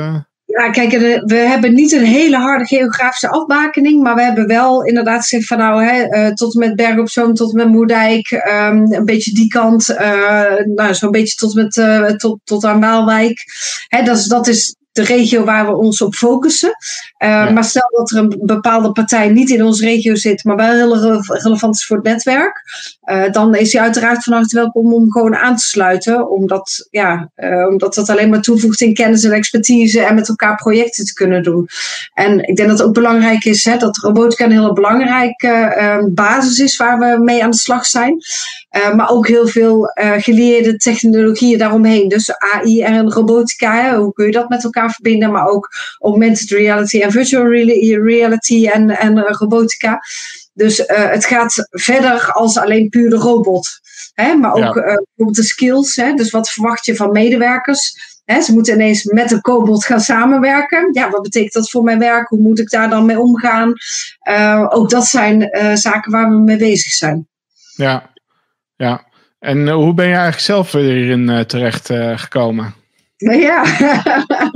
Ja, 0.56 0.70
kijk, 0.70 0.90
we 1.24 1.36
hebben 1.36 1.74
niet 1.74 1.92
een 1.92 2.04
hele 2.04 2.36
harde 2.36 2.66
geografische 2.66 3.28
afbakening, 3.28 4.02
maar 4.02 4.14
we 4.14 4.22
hebben 4.22 4.46
wel 4.46 4.84
inderdaad 4.84 5.20
gezegd 5.22 5.46
van 5.46 5.58
nou, 5.58 5.84
hè, 5.84 6.26
uh, 6.26 6.32
tot 6.32 6.54
en 6.54 6.60
met 6.60 6.76
Berg 6.76 6.98
op 6.98 7.34
tot 7.34 7.50
en 7.50 7.56
met 7.56 7.68
Moerdijk, 7.68 8.30
um, 8.30 8.92
een 8.92 9.04
beetje 9.04 9.34
die 9.34 9.48
kant, 9.48 9.90
uh, 9.90 10.64
nou, 10.74 10.94
zo'n 10.94 11.10
beetje 11.10 11.36
tot, 11.36 11.54
met, 11.54 11.76
uh, 11.76 12.04
tot, 12.04 12.38
tot 12.44 12.64
aan 12.64 12.80
Waalwijk. 12.80 13.42
Hè, 13.88 14.02
dat, 14.02 14.16
is, 14.16 14.26
dat 14.26 14.46
is 14.46 14.76
de 14.96 15.02
regio 15.02 15.44
waar 15.44 15.66
we 15.66 15.76
ons 15.76 16.02
op 16.02 16.14
focussen. 16.14 16.68
Uh, 16.68 17.28
ja. 17.28 17.50
Maar 17.50 17.64
stel 17.64 17.90
dat 17.90 18.10
er 18.10 18.18
een 18.18 18.38
bepaalde 18.40 18.92
partij 18.92 19.28
niet 19.28 19.50
in 19.50 19.64
onze 19.64 19.84
regio 19.84 20.14
zit, 20.14 20.44
maar 20.44 20.56
wel 20.56 20.72
heel 20.72 21.22
relevant 21.26 21.74
is 21.74 21.86
voor 21.86 21.96
het 21.96 22.06
netwerk, 22.06 22.62
uh, 23.04 23.32
dan 23.32 23.54
is 23.54 23.72
hij 23.72 23.82
uiteraard 23.82 24.22
van 24.22 24.32
harte 24.32 24.56
welkom 24.56 24.94
om 24.94 25.12
gewoon 25.12 25.36
aan 25.36 25.56
te 25.56 25.62
sluiten, 25.62 26.30
omdat, 26.30 26.86
ja, 26.90 27.30
uh, 27.36 27.66
omdat 27.68 27.94
dat 27.94 28.10
alleen 28.10 28.30
maar 28.30 28.40
toevoegt 28.40 28.80
in 28.80 28.94
kennis 28.94 29.24
en 29.24 29.32
expertise 29.32 30.00
en 30.00 30.14
met 30.14 30.28
elkaar 30.28 30.56
projecten 30.56 31.04
te 31.04 31.14
kunnen 31.14 31.42
doen. 31.42 31.68
En 32.14 32.48
ik 32.48 32.56
denk 32.56 32.68
dat 32.68 32.78
het 32.78 32.86
ook 32.86 32.94
belangrijk 32.94 33.44
is 33.44 33.64
hè, 33.64 33.76
dat 33.76 33.96
robotica 33.96 34.44
een 34.44 34.50
hele 34.50 34.72
belangrijke 34.72 36.10
basis 36.14 36.58
is 36.58 36.76
waar 36.76 36.98
we 36.98 37.22
mee 37.22 37.44
aan 37.44 37.50
de 37.50 37.56
slag 37.56 37.86
zijn. 37.86 38.18
Uh, 38.76 38.94
maar 38.94 39.10
ook 39.10 39.26
heel 39.26 39.48
veel 39.48 39.92
uh, 39.94 40.12
geleerde 40.16 40.76
technologieën 40.76 41.58
daaromheen. 41.58 42.08
Dus 42.08 42.38
AI 42.38 42.82
en 42.82 43.12
robotica, 43.12 43.82
hè, 43.82 43.96
hoe 43.96 44.12
kun 44.12 44.26
je 44.26 44.32
dat 44.32 44.48
met 44.48 44.64
elkaar 44.64 44.90
verbinden? 44.90 45.32
Maar 45.32 45.46
ook 45.46 45.68
augmented 45.98 46.50
reality 46.50 47.00
en 47.00 47.10
virtual 47.10 47.46
reality 48.04 48.68
en, 48.68 48.90
en 48.90 49.18
robotica. 49.20 50.00
Dus 50.52 50.80
uh, 50.80 50.86
het 50.88 51.24
gaat 51.24 51.68
verder 51.70 52.32
als 52.32 52.58
alleen 52.58 52.88
puur 52.88 53.10
de 53.10 53.16
robot. 53.16 53.68
Hè? 54.14 54.34
Maar 54.34 54.52
ook 54.52 54.58
ja. 54.58 54.72
bijvoorbeeld 54.72 55.36
de 55.36 55.42
skills. 55.42 55.96
Hè? 55.96 56.14
Dus 56.14 56.30
wat 56.30 56.50
verwacht 56.50 56.86
je 56.86 56.96
van 56.96 57.12
medewerkers? 57.12 57.94
Hè? 58.24 58.40
Ze 58.40 58.52
moeten 58.52 58.74
ineens 58.74 59.04
met 59.04 59.30
een 59.30 59.40
cobot 59.40 59.84
gaan 59.84 60.00
samenwerken. 60.00 60.88
Ja, 60.92 61.10
wat 61.10 61.22
betekent 61.22 61.52
dat 61.52 61.70
voor 61.70 61.82
mijn 61.82 61.98
werk? 61.98 62.28
Hoe 62.28 62.40
moet 62.40 62.58
ik 62.58 62.70
daar 62.70 62.90
dan 62.90 63.06
mee 63.06 63.20
omgaan? 63.20 63.72
ook 64.68 64.90
dat 64.90 65.06
zijn 65.06 65.50
zaken 65.76 66.12
waar 66.12 66.28
we 66.28 66.36
mee 66.36 66.56
bezig 66.56 66.92
zijn. 66.92 67.28
Ja, 67.76 68.10
ja, 68.76 69.04
en 69.38 69.68
hoe 69.68 69.94
ben 69.94 70.06
je 70.06 70.12
eigenlijk 70.12 70.42
zelf 70.42 70.72
hierin 70.72 71.30
uh, 71.30 71.40
terecht 71.40 71.90
uh, 71.90 72.18
gekomen? 72.18 72.74
Ja. 73.16 73.64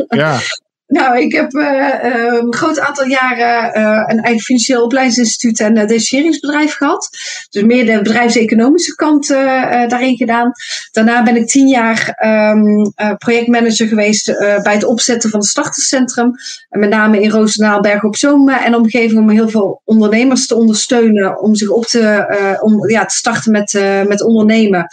ja. 0.08 0.38
Nou, 0.90 1.18
ik 1.18 1.32
heb 1.32 1.52
uh, 1.52 1.94
een 2.02 2.54
groot 2.54 2.78
aantal 2.78 3.06
jaren 3.06 3.78
uh, 3.78 4.02
een 4.06 4.22
eigen 4.22 4.42
financieel 4.42 4.84
opleidingsinstituut 4.84 5.60
en 5.60 5.76
uh, 5.76 5.86
detacheringsbedrijf 5.86 6.74
gehad. 6.74 7.08
Dus 7.50 7.62
meer 7.62 7.86
de 7.86 8.02
bedrijfseconomische 8.02 8.94
kant 8.94 9.28
daarin 9.28 10.16
gedaan. 10.16 10.52
Daarna 10.92 11.22
ben 11.22 11.36
ik 11.36 11.46
tien 11.46 11.68
jaar 11.68 12.22
um, 12.24 12.92
projectmanager 13.18 13.88
geweest 13.88 14.26
bij 14.62 14.72
het 14.72 14.84
opzetten 14.84 15.30
van 15.30 15.40
het 15.40 15.48
starterscentrum. 15.48 16.32
En 16.68 16.80
met 16.80 16.88
name 16.88 17.20
in 17.20 17.30
Roosendaal, 17.30 17.80
Berg 17.80 18.04
op 18.04 18.16
Zoom 18.16 18.48
en 18.48 18.74
omgeving 18.74 19.20
om 19.20 19.30
heel 19.30 19.48
veel 19.48 19.82
ondernemers 19.84 20.46
te 20.46 20.54
ondersteunen. 20.54 21.40
Om 21.40 21.54
zich 21.54 21.68
op 21.68 21.84
te, 21.86 22.58
om, 22.60 22.88
ja, 22.88 23.04
te 23.04 23.14
starten 23.14 23.52
met, 23.52 23.80
met 24.08 24.22
ondernemen. 24.22 24.86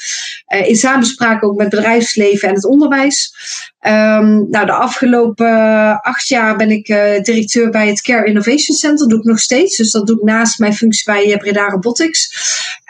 in 0.65 0.75
samenspraak 0.75 1.43
ook 1.43 1.57
met 1.57 1.69
bedrijfsleven 1.69 2.47
en 2.47 2.55
het 2.55 2.65
onderwijs. 2.65 3.33
Um, 3.81 4.49
nou, 4.49 4.65
de 4.65 4.71
afgelopen 4.71 5.47
acht 5.93 6.27
jaar 6.27 6.55
ben 6.55 6.71
ik 6.71 6.89
uh, 6.89 7.21
directeur 7.21 7.69
bij 7.69 7.87
het 7.87 8.01
Care 8.01 8.25
Innovation 8.25 8.77
Center. 8.77 9.07
Doe 9.07 9.19
ik 9.19 9.25
nog 9.25 9.39
steeds. 9.39 9.77
Dus 9.77 9.91
dat 9.91 10.07
doe 10.07 10.15
ik 10.15 10.23
naast 10.23 10.59
mijn 10.59 10.73
functie 10.73 11.03
bij 11.05 11.27
uh, 11.27 11.37
Breda 11.37 11.67
Robotics. 11.67 12.29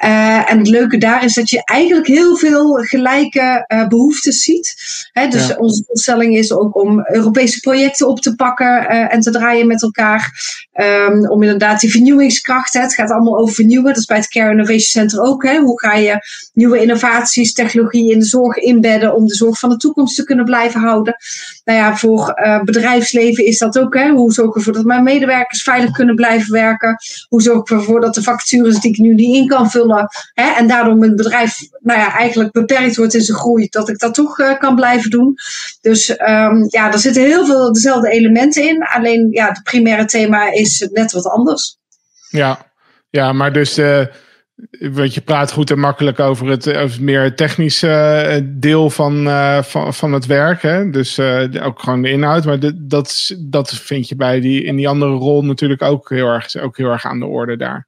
Uh, 0.03 0.51
en 0.51 0.57
het 0.57 0.67
leuke 0.67 0.97
daar 0.97 1.23
is 1.23 1.33
dat 1.33 1.49
je 1.49 1.63
eigenlijk 1.63 2.07
heel 2.07 2.37
veel 2.37 2.73
gelijke 2.73 3.65
behoeftes 3.89 4.43
ziet. 4.43 4.75
Hè, 5.11 5.27
dus 5.27 5.47
ja. 5.47 5.55
onze 5.55 5.83
doelstelling 5.87 6.37
is 6.37 6.51
ook 6.51 6.81
om 6.81 7.05
Europese 7.05 7.59
projecten 7.59 8.07
op 8.07 8.19
te 8.19 8.35
pakken 8.35 8.87
en 8.87 9.19
te 9.19 9.31
draaien 9.31 9.67
met 9.67 9.81
elkaar. 9.81 10.55
Um, 10.73 11.29
om 11.29 11.43
inderdaad 11.43 11.79
die 11.79 11.91
vernieuwingskracht. 11.91 12.73
Hè, 12.73 12.81
het 12.81 12.93
gaat 12.93 13.11
allemaal 13.11 13.37
over 13.37 13.53
vernieuwen. 13.53 13.87
Dat 13.87 13.97
is 13.97 14.05
bij 14.05 14.17
het 14.17 14.27
Care 14.27 14.51
Innovation 14.51 14.79
Center 14.79 15.21
ook. 15.21 15.43
Hè. 15.43 15.57
Hoe 15.57 15.79
ga 15.79 15.95
je 15.95 16.19
nieuwe 16.53 16.81
innovaties, 16.81 17.53
technologie 17.53 18.11
in 18.11 18.19
de 18.19 18.25
zorg 18.25 18.57
inbedden 18.57 19.15
om 19.15 19.27
de 19.27 19.35
zorg 19.35 19.59
van 19.59 19.69
de 19.69 19.77
toekomst 19.77 20.15
te 20.15 20.23
kunnen 20.23 20.45
blijven 20.45 20.81
houden? 20.81 21.15
Nou 21.65 21.79
ja, 21.79 21.97
voor 21.97 22.33
bedrijfsleven 22.87 23.45
is 23.45 23.57
dat 23.57 23.79
ook. 23.79 23.93
Hè? 23.95 24.09
Hoe 24.09 24.31
zorg 24.31 24.49
ik 24.49 24.55
ervoor 24.55 24.73
dat 24.73 24.85
mijn 24.85 25.03
medewerkers 25.03 25.61
veilig 25.61 25.91
kunnen 25.91 26.15
blijven 26.15 26.51
werken? 26.51 26.97
Hoe 27.27 27.41
zorg 27.41 27.59
ik 27.59 27.69
ervoor 27.69 28.01
dat 28.01 28.13
de 28.13 28.23
vacatures 28.23 28.79
die 28.79 28.91
ik 28.91 28.97
nu 28.97 29.13
niet 29.13 29.35
in 29.35 29.47
kan 29.47 29.69
vullen, 29.69 30.07
hè, 30.33 30.51
en 30.51 30.67
daardoor 30.67 30.95
mijn 30.95 31.15
bedrijf 31.15 31.57
nou 31.79 31.99
ja, 31.99 32.13
eigenlijk 32.13 32.51
beperkt 32.51 32.95
wordt 32.95 33.13
in 33.13 33.21
zijn 33.21 33.37
groei, 33.37 33.67
dat 33.69 33.89
ik 33.89 33.99
dat 33.99 34.13
toch 34.13 34.39
uh, 34.39 34.57
kan 34.57 34.75
blijven 34.75 35.09
doen? 35.09 35.35
Dus 35.81 36.09
um, 36.09 36.65
ja, 36.69 36.91
er 36.91 36.99
zitten 36.99 37.23
heel 37.23 37.45
veel 37.45 37.73
dezelfde 37.73 38.09
elementen 38.09 38.63
in. 38.63 38.83
Alleen 38.83 39.27
ja, 39.31 39.47
het 39.47 39.63
primaire 39.63 40.05
thema 40.05 40.51
is 40.51 40.89
net 40.91 41.11
wat 41.11 41.25
anders. 41.25 41.77
Ja, 42.29 42.71
ja 43.09 43.33
maar 43.33 43.53
dus. 43.53 43.77
Uh 43.77 44.05
want 44.79 45.13
je 45.13 45.21
praat 45.21 45.51
goed 45.51 45.71
en 45.71 45.79
makkelijk 45.79 46.19
over 46.19 46.47
het, 46.47 46.75
over 46.75 47.03
meer 47.03 47.35
technische 47.35 48.25
uh, 48.29 48.47
deel 48.59 48.89
van, 48.89 49.27
uh, 49.27 49.61
van, 49.61 49.93
van 49.93 50.13
het 50.13 50.25
werk. 50.25 50.61
Hè? 50.61 50.89
Dus 50.89 51.17
uh, 51.17 51.43
ook 51.63 51.79
gewoon 51.79 52.01
de 52.01 52.11
inhoud. 52.11 52.45
Maar 52.45 52.59
dat, 52.75 53.33
dat 53.39 53.69
vind 53.69 54.09
je 54.09 54.15
bij 54.15 54.39
die, 54.39 54.63
in 54.63 54.75
die 54.75 54.87
andere 54.87 55.11
rol 55.11 55.43
natuurlijk 55.43 55.81
ook 55.81 56.09
heel 56.09 56.27
erg, 56.27 56.55
ook 56.55 56.77
heel 56.77 56.89
erg 56.89 57.05
aan 57.05 57.19
de 57.19 57.25
orde 57.25 57.57
daar. 57.57 57.87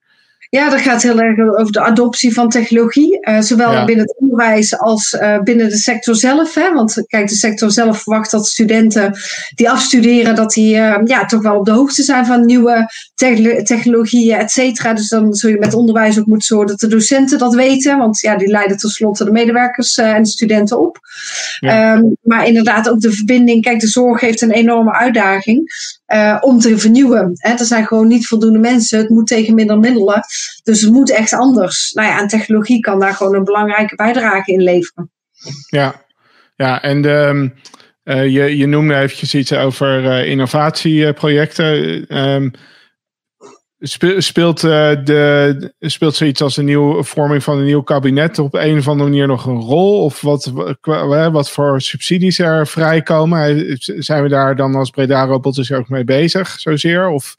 Ja, 0.51 0.69
dat 0.69 0.81
gaat 0.81 1.03
heel 1.03 1.19
erg 1.19 1.39
over 1.39 1.71
de 1.71 1.81
adoptie 1.81 2.33
van 2.33 2.49
technologie. 2.49 3.27
Uh, 3.29 3.41
zowel 3.41 3.71
ja. 3.71 3.85
binnen 3.85 4.05
het 4.05 4.17
onderwijs 4.19 4.77
als 4.77 5.13
uh, 5.13 5.39
binnen 5.39 5.69
de 5.69 5.77
sector 5.77 6.15
zelf. 6.15 6.53
Hè? 6.53 6.73
Want 6.73 7.03
kijk, 7.07 7.27
de 7.27 7.35
sector 7.35 7.71
zelf 7.71 8.01
verwacht 8.01 8.31
dat 8.31 8.47
studenten 8.47 9.17
die 9.55 9.69
afstuderen, 9.69 10.35
dat 10.35 10.53
die 10.53 10.75
uh, 10.75 10.97
ja, 11.05 11.25
toch 11.25 11.41
wel 11.41 11.57
op 11.57 11.65
de 11.65 11.71
hoogte 11.71 12.03
zijn 12.03 12.25
van 12.25 12.45
nieuwe 12.45 12.89
te 13.15 13.61
technologieën, 13.63 14.37
et 14.37 14.51
cetera. 14.51 14.93
Dus 14.93 15.09
dan 15.09 15.33
zul 15.33 15.49
je 15.49 15.57
met 15.57 15.73
onderwijs 15.73 16.19
ook 16.19 16.25
moeten 16.25 16.47
zorgen 16.47 16.67
dat 16.67 16.79
de 16.79 16.87
docenten 16.87 17.37
dat 17.39 17.55
weten. 17.55 17.97
Want 17.97 18.19
ja, 18.19 18.37
die 18.37 18.47
leiden 18.47 18.77
tenslotte 18.77 19.23
de 19.23 19.31
medewerkers 19.31 19.97
en 19.97 20.23
de 20.23 20.29
studenten 20.29 20.79
op. 20.79 20.99
Ja. 21.59 21.95
Um, 21.95 22.17
maar 22.21 22.47
inderdaad 22.47 22.89
ook 22.89 22.99
de 22.99 23.11
verbinding. 23.11 23.63
Kijk, 23.63 23.79
de 23.79 23.87
zorg 23.87 24.21
heeft 24.21 24.41
een 24.41 24.51
enorme 24.51 24.93
uitdaging. 24.93 25.71
Uh, 26.13 26.37
om 26.39 26.59
te 26.59 26.77
vernieuwen. 26.77 27.31
Hè. 27.33 27.51
Er 27.51 27.65
zijn 27.65 27.85
gewoon 27.85 28.07
niet 28.07 28.27
voldoende 28.27 28.59
mensen. 28.59 28.99
Het 28.99 29.09
moet 29.09 29.27
tegen 29.27 29.55
minder 29.55 29.79
middelen. 29.79 30.23
Dus 30.63 30.81
het 30.81 30.91
moet 30.91 31.11
echt 31.11 31.33
anders. 31.33 31.91
Nou 31.93 32.07
ja, 32.07 32.19
en 32.19 32.27
technologie 32.27 32.79
kan 32.79 32.99
daar 32.99 33.13
gewoon 33.13 33.35
een 33.35 33.43
belangrijke 33.43 33.95
bijdrage 33.95 34.51
in 34.51 34.63
leveren. 34.63 35.11
Ja, 35.69 36.05
ja 36.55 36.81
en 36.81 37.01
de, 37.01 37.51
uh, 38.03 38.23
je, 38.23 38.57
je 38.57 38.65
noemde 38.65 38.95
eventjes 38.95 39.35
iets 39.35 39.53
over 39.53 40.03
uh, 40.03 40.29
innovatieprojecten. 40.29 42.05
Um, 42.17 42.51
Speelt, 43.81 44.63
uh, 44.63 44.71
de, 45.03 45.73
speelt 45.79 46.15
zoiets 46.15 46.41
als 46.41 46.57
een 46.57 46.65
nieuwe 46.65 47.03
vorming 47.03 47.43
van 47.43 47.57
een 47.57 47.65
nieuw 47.65 47.81
kabinet 47.81 48.39
op 48.39 48.53
een 48.53 48.77
of 48.77 48.87
andere 48.87 49.09
manier 49.09 49.27
nog 49.27 49.45
een 49.45 49.59
rol? 49.59 50.03
Of 50.03 50.21
wat, 50.21 50.51
wat 51.31 51.51
voor 51.51 51.81
subsidies 51.81 52.39
er 52.39 52.67
vrijkomen? 52.67 53.75
Zijn 53.79 54.23
we 54.23 54.29
daar 54.29 54.55
dan 54.55 54.75
als 54.75 54.89
Breda 54.89 55.25
Robotics 55.25 55.71
ook 55.71 55.89
mee 55.89 56.03
bezig, 56.03 56.59
zozeer? 56.59 57.07
Of 57.07 57.37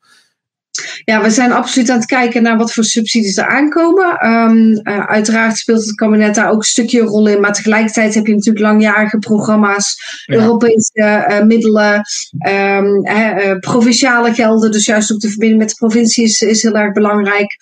ja, 1.04 1.22
we 1.22 1.30
zijn 1.30 1.52
absoluut 1.52 1.90
aan 1.90 1.96
het 1.96 2.06
kijken 2.06 2.42
naar 2.42 2.56
wat 2.56 2.72
voor 2.72 2.84
subsidies 2.84 3.36
er 3.36 3.48
aankomen. 3.48 4.26
Um, 4.26 4.80
uh, 4.82 5.06
uiteraard 5.06 5.56
speelt 5.56 5.84
het 5.84 5.94
kabinet 5.94 6.34
daar 6.34 6.50
ook 6.50 6.58
een 6.58 6.62
stukje 6.62 7.00
rol 7.00 7.26
in. 7.26 7.40
Maar 7.40 7.52
tegelijkertijd 7.52 8.14
heb 8.14 8.26
je 8.26 8.34
natuurlijk 8.34 8.64
langjarige 8.64 9.18
programma's, 9.18 9.96
ja. 10.24 10.34
Europese 10.34 11.26
uh, 11.30 11.40
middelen, 11.42 12.02
um, 12.48 13.06
uh, 13.06 13.58
provinciale 13.60 14.34
gelden. 14.34 14.72
Dus 14.72 14.84
juist 14.84 15.12
ook 15.12 15.20
de 15.20 15.28
verbinding 15.28 15.60
met 15.60 15.68
de 15.68 15.74
provincie 15.74 16.24
is, 16.24 16.40
is 16.40 16.62
heel 16.62 16.76
erg 16.76 16.92
belangrijk. 16.92 17.56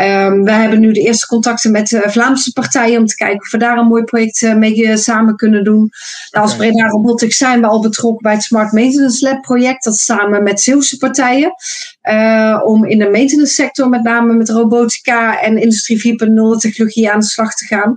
Um, 0.00 0.44
we 0.44 0.52
hebben 0.52 0.80
nu 0.80 0.92
de 0.92 1.00
eerste 1.00 1.26
contacten 1.26 1.70
met 1.70 1.88
de 1.88 2.02
Vlaamse 2.06 2.52
partijen 2.52 2.98
om 2.98 3.06
te 3.06 3.14
kijken 3.14 3.40
of 3.40 3.50
we 3.50 3.58
daar 3.58 3.78
een 3.78 3.86
mooi 3.86 4.04
project 4.04 4.54
mee 4.56 4.96
samen 4.96 5.36
kunnen 5.36 5.64
doen. 5.64 5.90
Nou, 6.30 6.46
als 6.46 6.56
Breda 6.56 6.86
Robotics 6.86 7.36
zijn 7.36 7.60
we 7.60 7.66
al 7.66 7.80
betrokken 7.80 8.22
bij 8.22 8.32
het 8.32 8.42
Smart 8.42 8.72
Maintenance 8.72 9.28
Lab 9.28 9.42
project. 9.42 9.84
Dat 9.84 9.96
samen 9.96 10.42
met 10.42 10.60
Zeeuwse 10.60 10.96
partijen. 10.96 11.54
Uh, 12.02 12.60
om 12.64 12.84
in 12.84 12.98
de 12.98 13.10
maintenance 13.10 13.54
sector 13.54 13.88
met 13.88 14.02
name 14.02 14.32
met 14.32 14.50
robotica 14.50 15.40
en 15.40 15.60
industrie 15.60 16.18
4.0 16.20 16.58
technologie 16.58 17.10
aan 17.10 17.20
de 17.20 17.26
slag 17.26 17.54
te 17.54 17.64
gaan. 17.64 17.96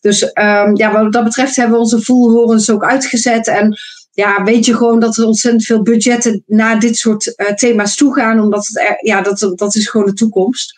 Dus 0.00 0.22
um, 0.22 0.76
ja, 0.76 0.92
wat 0.92 1.12
dat 1.12 1.24
betreft 1.24 1.56
hebben 1.56 1.74
we 1.74 1.82
onze 1.82 2.02
voelhorens 2.02 2.70
ook 2.70 2.84
uitgezet. 2.84 3.46
En 3.46 3.76
ja, 4.12 4.42
weet 4.42 4.64
je 4.64 4.76
gewoon 4.76 5.00
dat 5.00 5.16
er 5.16 5.26
ontzettend 5.26 5.64
veel 5.64 5.82
budgetten 5.82 6.42
naar 6.46 6.80
dit 6.80 6.96
soort 6.96 7.26
uh, 7.26 7.46
thema's 7.46 7.96
toe 7.96 8.14
gaan. 8.14 8.40
Omdat 8.40 8.66
het, 8.66 8.78
er, 8.78 8.96
ja, 9.00 9.20
dat, 9.20 9.52
dat 9.54 9.74
is 9.74 9.88
gewoon 9.88 10.06
de 10.06 10.12
toekomst. 10.12 10.74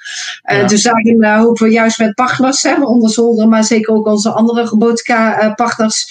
Uh, 0.53 0.61
ja. 0.61 0.67
Dus 0.67 0.83
daarin 0.83 1.23
uh, 1.23 1.39
hopen 1.39 1.67
we 1.67 1.73
juist 1.73 1.99
met 1.99 2.15
partners, 2.15 2.62
hè, 2.62 2.83
onder 2.85 3.11
Zolder, 3.11 3.49
maar 3.49 3.65
zeker 3.65 3.95
ook 3.95 4.07
onze 4.07 4.31
andere 4.31 4.65
robotica-partners, 4.65 6.07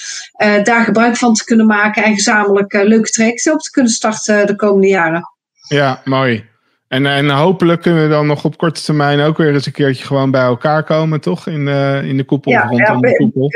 daar 0.63 0.83
gebruik 0.83 1.17
van 1.17 1.33
te 1.33 1.43
kunnen 1.43 1.65
maken 1.65 2.03
en 2.03 2.15
gezamenlijk 2.15 2.73
leuke 2.73 3.09
trajecten 3.09 3.53
op 3.53 3.59
te 3.59 3.71
kunnen 3.71 3.91
starten 3.91 4.47
de 4.47 4.55
komende 4.55 4.87
jaren. 4.87 5.29
Ja, 5.67 6.01
mooi. 6.03 6.53
En, 6.87 7.05
en 7.05 7.29
hopelijk 7.29 7.81
kunnen 7.81 8.03
we 8.03 8.09
dan 8.09 8.27
nog 8.27 8.45
op 8.45 8.57
korte 8.57 8.83
termijn 8.83 9.19
ook 9.19 9.37
weer 9.37 9.53
eens 9.53 9.65
een 9.65 9.71
keertje 9.71 10.05
gewoon 10.05 10.31
bij 10.31 10.41
elkaar 10.41 10.83
komen, 10.83 11.21
toch? 11.21 11.47
In, 11.47 11.67
in 12.03 12.17
de 12.17 12.23
koepel, 12.25 12.51
ja, 12.51 12.61
rondom 12.61 13.05
ja, 13.05 13.11
de 13.11 13.17
koepel 13.17 13.51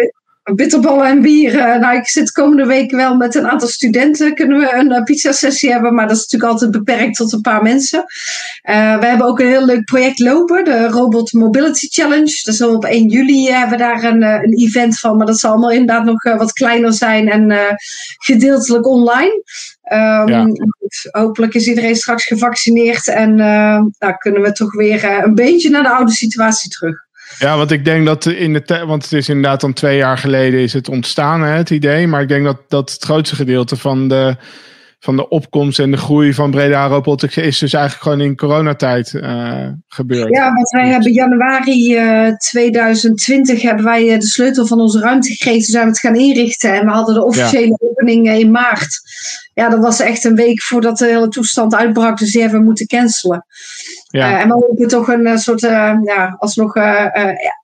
bitterballen 0.56 1.08
en 1.08 1.22
bier. 1.22 1.54
Uh, 1.54 1.76
nou, 1.76 1.98
ik 1.98 2.08
zit 2.08 2.32
komende 2.32 2.66
week 2.66 2.92
wel 2.92 3.16
met 3.16 3.36
een 3.36 3.48
aantal 3.48 3.68
studenten. 3.68 4.36
Kunnen 4.36 4.60
we 4.60 4.74
een 4.74 4.92
uh, 4.92 5.04
pizza-sessie 5.04 5.72
hebben, 5.72 5.94
maar 5.94 6.08
dat 6.08 6.18
is 6.18 6.22
natuurlijk 6.22 6.52
altijd 6.52 6.72
beperkt 6.72 7.16
tot 7.16 7.34
een 7.34 7.42
paar 7.42 7.64
mensen. 7.64 8.00
Uh, 8.00 9.00
we 9.00 9.06
hebben 9.06 9.28
ook 9.28 9.40
een 9.40 9.48
heel 9.48 9.66
leuk 9.66 9.84
project 9.84 10.20
lopen, 10.20 10.66
de 10.66 10.88
Robot 10.88 11.34
Mobility 11.34 11.88
Challenge. 11.90 12.42
Dus 12.44 12.62
op 12.62 12.86
1 12.86 13.08
juli 13.08 13.50
hebben 13.50 13.78
we 13.78 13.84
daar 13.84 14.04
een, 14.04 14.22
een 14.22 14.58
event 14.58 15.00
van, 15.00 15.18
maar 15.18 15.26
dat 15.26 15.40
zal 15.40 15.52
allemaal 15.52 15.72
inderdaad 15.72 16.06
nog 16.06 16.24
wat 16.24 16.54
kleiner 16.54 16.94
zijn 16.94 17.30
en 17.30 17.78
gedeeltelijk 18.18 18.88
online. 18.88 19.44
Um, 19.94 20.28
ja. 20.28 20.48
Hopelijk 21.12 21.54
is 21.54 21.68
iedereen 21.68 21.96
straks 21.96 22.26
gevaccineerd 22.26 23.08
en 23.08 23.36
nou, 23.36 24.16
kunnen 24.18 24.42
we 24.42 24.52
toch 24.52 24.74
weer 24.74 25.24
een 25.24 25.36
beetje 25.36 25.70
naar 25.70 25.84
de 25.84 25.90
oude 25.90 26.12
situatie 26.12 26.70
terug. 26.70 27.08
Ja, 27.38 27.58
want 27.58 27.72
ik 27.72 27.86
denk 27.86 28.06
dat 28.06 28.26
in 28.26 28.54
de 28.54 28.84
want 28.86 29.04
het 29.04 29.14
is 29.14 29.30
inderdaad 29.30 29.62
dan 29.62 29.74
twee 29.74 29.98
jaar 29.98 30.18
geleden 30.18 30.60
is 30.60 30.74
het 30.74 30.90
ontstaan, 30.90 31.42
hè, 31.42 31.52
het 31.52 31.70
idee. 31.70 32.08
Maar 32.08 32.22
ik 32.22 32.28
denk 32.28 32.46
dat, 32.46 32.62
dat 32.68 32.92
het 32.92 33.04
grootste 33.04 33.36
gedeelte 33.36 33.76
van 33.76 34.08
de, 34.08 34.36
van 35.00 35.16
de 35.16 35.30
opkomst 35.30 35.80
en 35.80 35.92
de 35.92 35.98
groei 35.98 36.34
van 36.34 36.52
Breda 36.52 36.88
Robotics 36.88 37.38
is 37.38 37.60
dus 37.60 37.74
eigenlijk 37.74 38.04
gewoon 38.04 38.22
in 38.22 38.36
coronatijd 38.36 39.14
uh, 39.14 39.68
gebeurd. 39.88 40.36
Ja, 40.36 40.54
want 40.54 40.70
wij 40.70 40.88
hebben 40.88 41.12
januari 41.12 41.96
uh, 41.96 42.36
2020 42.36 43.62
hebben 43.62 43.86
wij 43.86 44.20
de 44.20 44.26
sleutel 44.26 44.68
van 44.68 44.80
onze 44.80 45.00
ruimte 45.00 45.30
gekregen. 45.30 45.62
Toen 45.62 45.72
zijn 45.72 45.84
we 45.84 45.90
het 45.90 46.00
gaan 46.00 46.16
inrichten 46.16 46.74
en 46.74 46.86
we 46.86 46.92
hadden 46.92 47.16
de 47.16 47.24
officiële 47.24 47.78
ja. 47.80 47.88
opening 47.90 48.30
in 48.30 48.52
maart. 48.52 49.00
Ja, 49.54 49.70
dat 49.70 49.80
was 49.80 50.00
echt 50.00 50.24
een 50.24 50.36
week 50.36 50.62
voordat 50.62 50.98
de 50.98 51.06
hele 51.06 51.28
toestand 51.28 51.76
uitbrak, 51.76 52.18
dus 52.18 52.32
die 52.32 52.42
hebben 52.42 52.60
we 52.60 52.66
moeten 52.66 52.88
cancelen. 52.88 53.46
Ja. 54.08 54.32
Uh, 54.32 54.42
en 54.42 54.48
we 54.48 54.54
hopen 54.54 54.88
toch 54.88 55.08
een 55.08 55.38
soort, 55.38 55.62
ja, 55.62 56.36
alsnog 56.40 56.76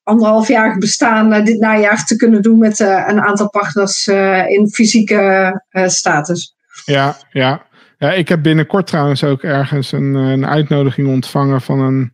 anderhalfjarig 0.03 0.77
bestaan 0.77 1.43
dit 1.43 1.59
najaar 1.59 2.05
te 2.05 2.15
kunnen 2.15 2.41
doen 2.41 2.57
met 2.57 2.79
een 2.79 3.21
aantal 3.21 3.49
partners 3.49 4.07
in 4.47 4.69
fysieke 4.71 5.61
status. 5.85 6.54
Ja, 6.85 7.17
ja. 7.31 7.67
ja, 7.97 8.13
ik 8.13 8.29
heb 8.29 8.43
binnenkort 8.43 8.87
trouwens 8.87 9.23
ook 9.23 9.43
ergens 9.43 9.91
een, 9.91 10.13
een 10.13 10.45
uitnodiging 10.45 11.07
ontvangen 11.07 11.61
van 11.61 11.79
een, 11.79 12.13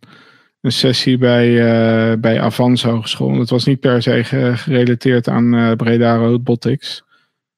een 0.62 0.72
sessie 0.72 1.18
bij, 1.18 2.20
bij 2.20 2.42
Avans 2.42 2.84
Hogeschool. 2.84 3.38
Dat 3.38 3.50
was 3.50 3.66
niet 3.66 3.80
per 3.80 4.02
se 4.02 4.24
gerelateerd 4.56 5.28
aan 5.28 5.76
Breda 5.78 6.16
Robotics. 6.16 7.04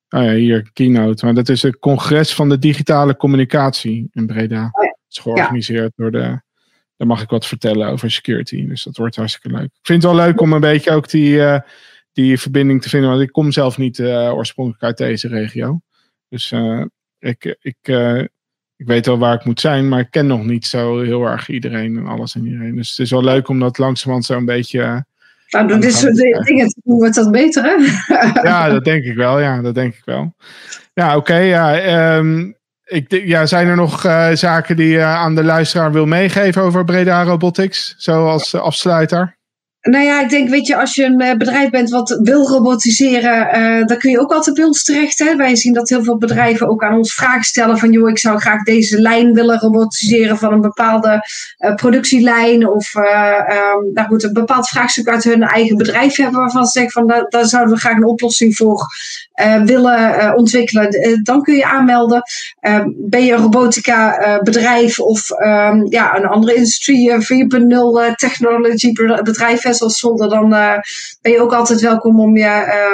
Oh 0.10 0.24
ja, 0.24 0.34
hier, 0.34 0.70
keynote. 0.74 1.26
Maar 1.26 1.34
dat 1.34 1.50
is 1.50 1.62
het 1.62 1.80
congres 1.80 2.34
van 2.34 2.50
de 2.50 2.60
digitale 2.60 3.16
communicatie 3.16 4.10
in 4.12 4.26
Breda. 4.26 4.70
Oh 4.72 4.84
ja. 4.84 4.90
Het 4.90 4.98
is 5.10 5.18
georganiseerd 5.18 5.94
ja. 5.96 6.04
door 6.04 6.12
de 6.12 6.42
dan 6.98 7.08
mag 7.08 7.22
ik 7.22 7.30
wat 7.30 7.46
vertellen 7.46 7.88
over 7.88 8.12
security. 8.12 8.68
Dus 8.68 8.84
dat 8.84 8.98
wordt 8.98 9.16
hartstikke 9.16 9.58
leuk. 9.58 9.66
Ik 9.66 9.80
vind 9.82 10.04
het 10.04 10.12
wel 10.12 10.26
leuk 10.26 10.42
om 10.42 10.54
een 10.54 10.60
beetje 10.60 10.92
ook 10.92 11.10
die, 11.10 11.36
uh, 11.36 11.60
die 12.12 12.40
verbinding 12.40 12.82
te 12.82 12.90
vinden. 12.90 13.10
Want 13.10 13.22
ik 13.22 13.32
kom 13.32 13.52
zelf 13.52 13.78
niet 13.78 14.02
oorspronkelijk 14.02 14.84
uit 14.84 14.98
deze 14.98 15.28
regio. 15.28 15.82
Dus 16.30 16.52
ik, 17.24 17.58
ik, 17.62 17.78
ik 18.76 18.88
weet 18.88 19.06
wel 19.06 19.18
waar 19.18 19.34
ik 19.34 19.46
moet 19.46 19.60
zijn. 19.60 19.90
Maar 19.90 20.00
ik 20.00 20.12
ken 20.12 20.28
nog 20.28 20.44
niet 20.44 20.66
zo 20.66 21.02
heel 21.02 21.26
erg 21.26 21.50
iedereen 21.50 21.98
en 21.98 22.08
alles 22.08 22.36
en 22.36 22.46
iedereen. 22.46 22.76
Dus 22.76 22.90
het 22.90 23.00
is 23.00 23.12
wel 23.12 23.24
leuk 23.24 23.48
om 23.48 23.60
dat 23.60 23.78
langzamerhand 23.78 24.26
zo 24.26 24.38
een 24.38 24.46
beetje... 24.46 25.06
Nou, 25.50 25.68
door 25.68 25.80
dit 25.80 25.94
soort 25.94 26.16
dingen 26.16 26.68
te 26.68 26.82
doen 26.84 26.98
wordt 26.98 27.16
dat 27.16 27.32
beter, 27.32 27.64
hè? 27.64 27.76
ja, 28.50 28.70
dat 28.70 28.84
denk 28.84 29.04
ik 29.04 29.16
wel. 29.16 29.40
Ja, 29.40 29.62
dat 29.62 29.76
denk 29.76 29.94
ik 29.94 30.06
wel. 30.06 30.36
Ja, 30.94 31.08
oké. 31.08 31.18
Okay, 31.18 31.48
ja, 31.48 32.16
um, 32.18 32.58
ik, 32.84 33.12
ja, 33.12 33.46
zijn 33.46 33.68
er 33.68 33.76
nog 33.76 34.06
uh, 34.06 34.32
zaken 34.32 34.76
die 34.76 34.88
je 34.88 35.04
aan 35.04 35.36
de 35.36 35.44
luisteraar 35.44 35.92
wil 35.92 36.06
meegeven 36.06 36.62
over 36.62 36.86
Breda 36.86 37.24
Robotics, 37.24 37.96
zoals 37.98 38.56
afsluiter? 38.56 39.38
Nou 39.84 40.04
ja, 40.04 40.22
ik 40.22 40.30
denk, 40.30 40.50
weet 40.50 40.68
je, 40.68 40.76
als 40.76 40.96
je 40.96 41.04
een 41.04 41.38
bedrijf 41.38 41.70
bent 41.70 41.90
wat 41.90 42.20
wil 42.22 42.48
robotiseren, 42.48 43.88
dan 43.88 43.98
kun 43.98 44.12
je 44.12 44.20
ook 44.20 44.32
altijd 44.32 44.56
bij 44.56 44.66
ons 44.66 44.84
terecht. 44.84 45.20
Hè? 45.20 45.36
Wij 45.36 45.56
zien 45.56 45.74
dat 45.74 45.90
heel 45.90 46.04
veel 46.04 46.18
bedrijven 46.18 46.68
ook 46.68 46.84
aan 46.84 46.98
ons 46.98 47.14
vragen 47.14 47.44
stellen 47.44 47.78
van, 47.78 47.92
joh, 47.92 48.10
ik 48.10 48.18
zou 48.18 48.40
graag 48.40 48.64
deze 48.64 49.02
lijn 49.02 49.34
willen 49.34 49.60
robotiseren 49.60 50.38
van 50.38 50.54
een 50.54 50.62
bepaalde 50.62 51.22
productielijn. 51.76 52.68
Of, 52.68 52.94
nou 53.94 54.08
goed, 54.08 54.24
een 54.24 54.34
bepaald 54.34 54.68
vraagstuk 54.68 55.08
uit 55.08 55.24
hun 55.24 55.42
eigen 55.42 55.78
bedrijf 55.78 56.16
hebben 56.16 56.40
waarvan 56.40 56.66
ze 56.66 56.80
zeggen 56.80 56.92
van, 56.92 57.26
daar, 57.30 57.46
zouden 57.46 57.74
we 57.74 57.80
graag 57.80 57.96
een 57.96 58.06
oplossing 58.06 58.56
voor 58.56 58.80
uh, 58.80 59.23
willen 59.66 60.16
uh, 60.16 60.32
ontwikkelen, 60.36 61.08
uh, 61.08 61.18
dan 61.24 61.42
kun 61.42 61.56
je 61.56 61.66
aanmelden. 61.66 62.22
Ehm, 62.60 62.90
ben 62.96 63.26
je 63.26 63.34
een 63.34 63.42
robotica 63.42 64.18
bedrijf 64.44 65.00
of 65.00 65.30
um, 65.30 65.86
ja, 65.90 66.16
een 66.16 66.26
andere 66.26 66.54
industrie 66.54 67.12
4.0 67.12 68.16
technology 68.16 68.92
bedrijf, 69.24 69.62
zoals 69.62 70.00
Zolder, 70.00 70.30
dan 70.30 70.50
ben 71.22 71.32
je 71.32 71.42
ook 71.42 71.54
altijd 71.54 71.82
welkom 71.82 72.20
om 72.20 72.38
je 72.38 72.46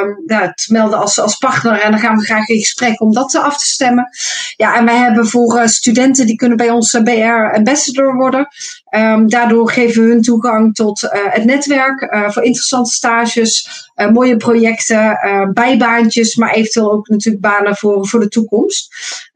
um, 0.02 0.24
ja, 0.26 0.54
te 0.54 0.74
melden 0.74 1.00
als, 1.00 1.20
als 1.20 1.38
partner. 1.38 1.82
En 1.82 1.92
dan 1.92 2.00
gaan 2.00 2.18
we 2.18 2.26
graag 2.26 2.48
in 2.48 2.60
gesprek 2.60 3.02
om 3.02 3.14
dat 3.14 3.36
af 3.36 3.58
te 3.58 3.68
stemmen. 3.68 4.10
Ja, 4.56 4.76
en 4.76 4.86
wij 4.86 4.98
hebben 4.98 5.28
voor 5.28 5.68
studenten 5.68 6.26
die 6.26 6.36
kunnen 6.36 6.58
bij 6.58 6.70
ons 6.70 7.00
BR 7.04 7.56
ambassador 7.56 8.16
worden. 8.16 8.48
Um, 8.96 9.30
daardoor 9.30 9.72
geven 9.72 10.04
we 10.04 10.10
hun 10.10 10.22
toegang 10.22 10.76
tot 10.76 11.04
uh, 11.04 11.10
het 11.14 11.46
netwerk 11.46 12.02
uh, 12.02 12.30
voor 12.30 12.44
interessante 12.44 12.92
stages, 12.92 13.70
uh, 13.96 14.10
mooie 14.10 14.38
projecten, 14.38 15.20
bijbaantjes, 15.54 16.36
maar 16.36 16.54
eventueel 16.54 16.92
ook 16.92 17.08
natuurlijk 17.08 17.44
banen 17.44 17.76
voor, 17.76 18.08
voor 18.08 18.20
de 18.20 18.28
toekomst. 18.28 18.94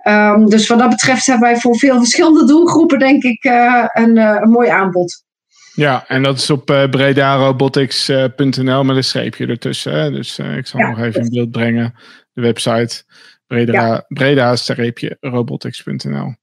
Um, 0.08 0.50
dus 0.50 0.68
wat 0.68 0.80
dat 0.80 0.90
betreft 0.90 1.26
hebben 1.26 1.50
wij 1.50 1.60
voor 1.60 1.78
veel 1.78 1.98
verschillende 1.98 2.46
doelgroepen, 2.46 3.00
denk 3.00 3.24
ik, 3.24 3.44
een, 3.94 4.18
een 4.18 4.50
mooi 4.50 4.70
aanbod. 4.70 5.24
Ja, 5.76 6.08
en 6.08 6.24
dat 6.24 6.38
is 6.38 6.50
op 6.50 6.70
uh, 6.70 6.90
bredarobotics.nl 6.90 8.84
met 8.84 8.96
een 8.96 9.04
streepje 9.04 9.48
ertussen. 9.48 9.94
Hè? 9.94 10.12
Dus 10.12 10.40
ik 10.40 10.68
zal 10.68 10.80
ja, 10.80 10.90
nog 10.90 11.00
even 11.00 11.22
in 11.22 11.30
beeld 11.30 11.52
brengen. 11.52 11.94
De 12.34 12.42
website 12.42 13.04
breda, 13.48 13.74
ja. 13.74 14.06
breda-robotics.nl. 14.08 16.36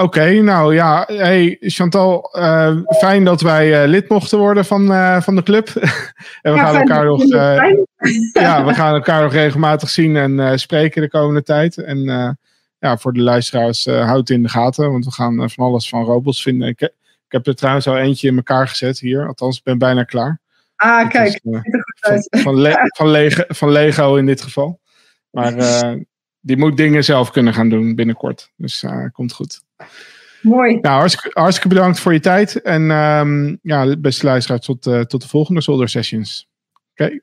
Oké, 0.00 0.18
okay, 0.18 0.38
nou 0.38 0.74
ja, 0.74 1.04
hey 1.06 1.56
Chantal, 1.60 2.36
uh, 2.38 2.76
fijn 2.98 3.24
dat 3.24 3.40
wij 3.40 3.82
uh, 3.82 3.88
lid 3.88 4.08
mochten 4.08 4.38
worden 4.38 4.64
van, 4.64 4.92
uh, 4.92 5.20
van 5.20 5.36
de 5.36 5.42
club. 5.42 5.68
en 6.42 6.52
we 6.52 6.58
ja, 6.58 6.64
gaan 6.64 6.76
elkaar 6.76 7.04
nog, 7.04 7.24
ja, 8.32 8.64
we 8.64 8.74
gaan 8.80 8.94
elkaar 8.94 9.22
nog 9.22 9.32
regelmatig 9.32 9.88
zien 9.88 10.16
en 10.16 10.58
spreken 10.58 11.02
de 11.02 11.08
komende 11.08 11.42
tijd. 11.42 11.76
En 11.76 11.98
ja, 12.78 12.98
voor 12.98 13.12
de 13.12 13.20
luisteraars, 13.20 13.84
houd 13.84 14.18
het 14.18 14.30
in 14.30 14.42
de 14.42 14.48
gaten, 14.48 14.90
want 14.90 15.04
we 15.04 15.10
gaan 15.10 15.50
van 15.50 15.64
alles 15.64 15.88
van 15.88 16.04
robots 16.04 16.42
vinden. 16.42 16.68
Ik, 16.68 16.80
ik, 16.80 16.92
heb 17.28 17.46
er 17.46 17.54
trouwens 17.54 17.86
al 17.86 17.98
eentje 17.98 18.28
in 18.28 18.36
elkaar 18.36 18.68
gezet 18.68 18.98
hier, 18.98 19.26
althans, 19.26 19.56
ik 19.56 19.64
ben 19.64 19.78
bijna 19.78 20.04
klaar. 20.04 20.40
Ah, 20.76 21.08
kijk, 21.08 21.28
is, 21.32 21.40
van, 22.00 22.42
van, 22.42 22.60
Le 22.60 22.90
van, 22.96 23.08
Lego, 23.08 23.42
van 23.48 23.70
Lego 23.70 24.16
in 24.16 24.26
dit 24.26 24.42
geval. 24.42 24.80
Maar 25.30 25.54
die 26.40 26.56
moet 26.56 26.76
dingen 26.76 27.04
zelf 27.04 27.30
kunnen 27.30 27.54
gaan 27.54 27.68
doen 27.68 27.94
binnenkort. 27.94 28.52
Dus 28.56 28.84
komt 29.12 29.32
goed. 29.32 29.68
Mooi. 30.42 30.78
Nou, 30.80 30.98
hartstikke, 31.32 31.68
bedankt 31.68 32.00
voor 32.00 32.12
je 32.12 32.20
tijd. 32.20 32.62
En 32.62 32.90
um, 32.90 33.58
ja, 33.62 33.96
beste 33.96 34.26
luisteraars, 34.26 34.66
tot, 34.66 34.86
uh, 34.86 35.00
tot 35.00 35.22
de 35.22 35.28
volgende 35.28 35.60
Solder 35.60 35.88
Sessions. 35.88 36.48
Oké. 36.90 37.20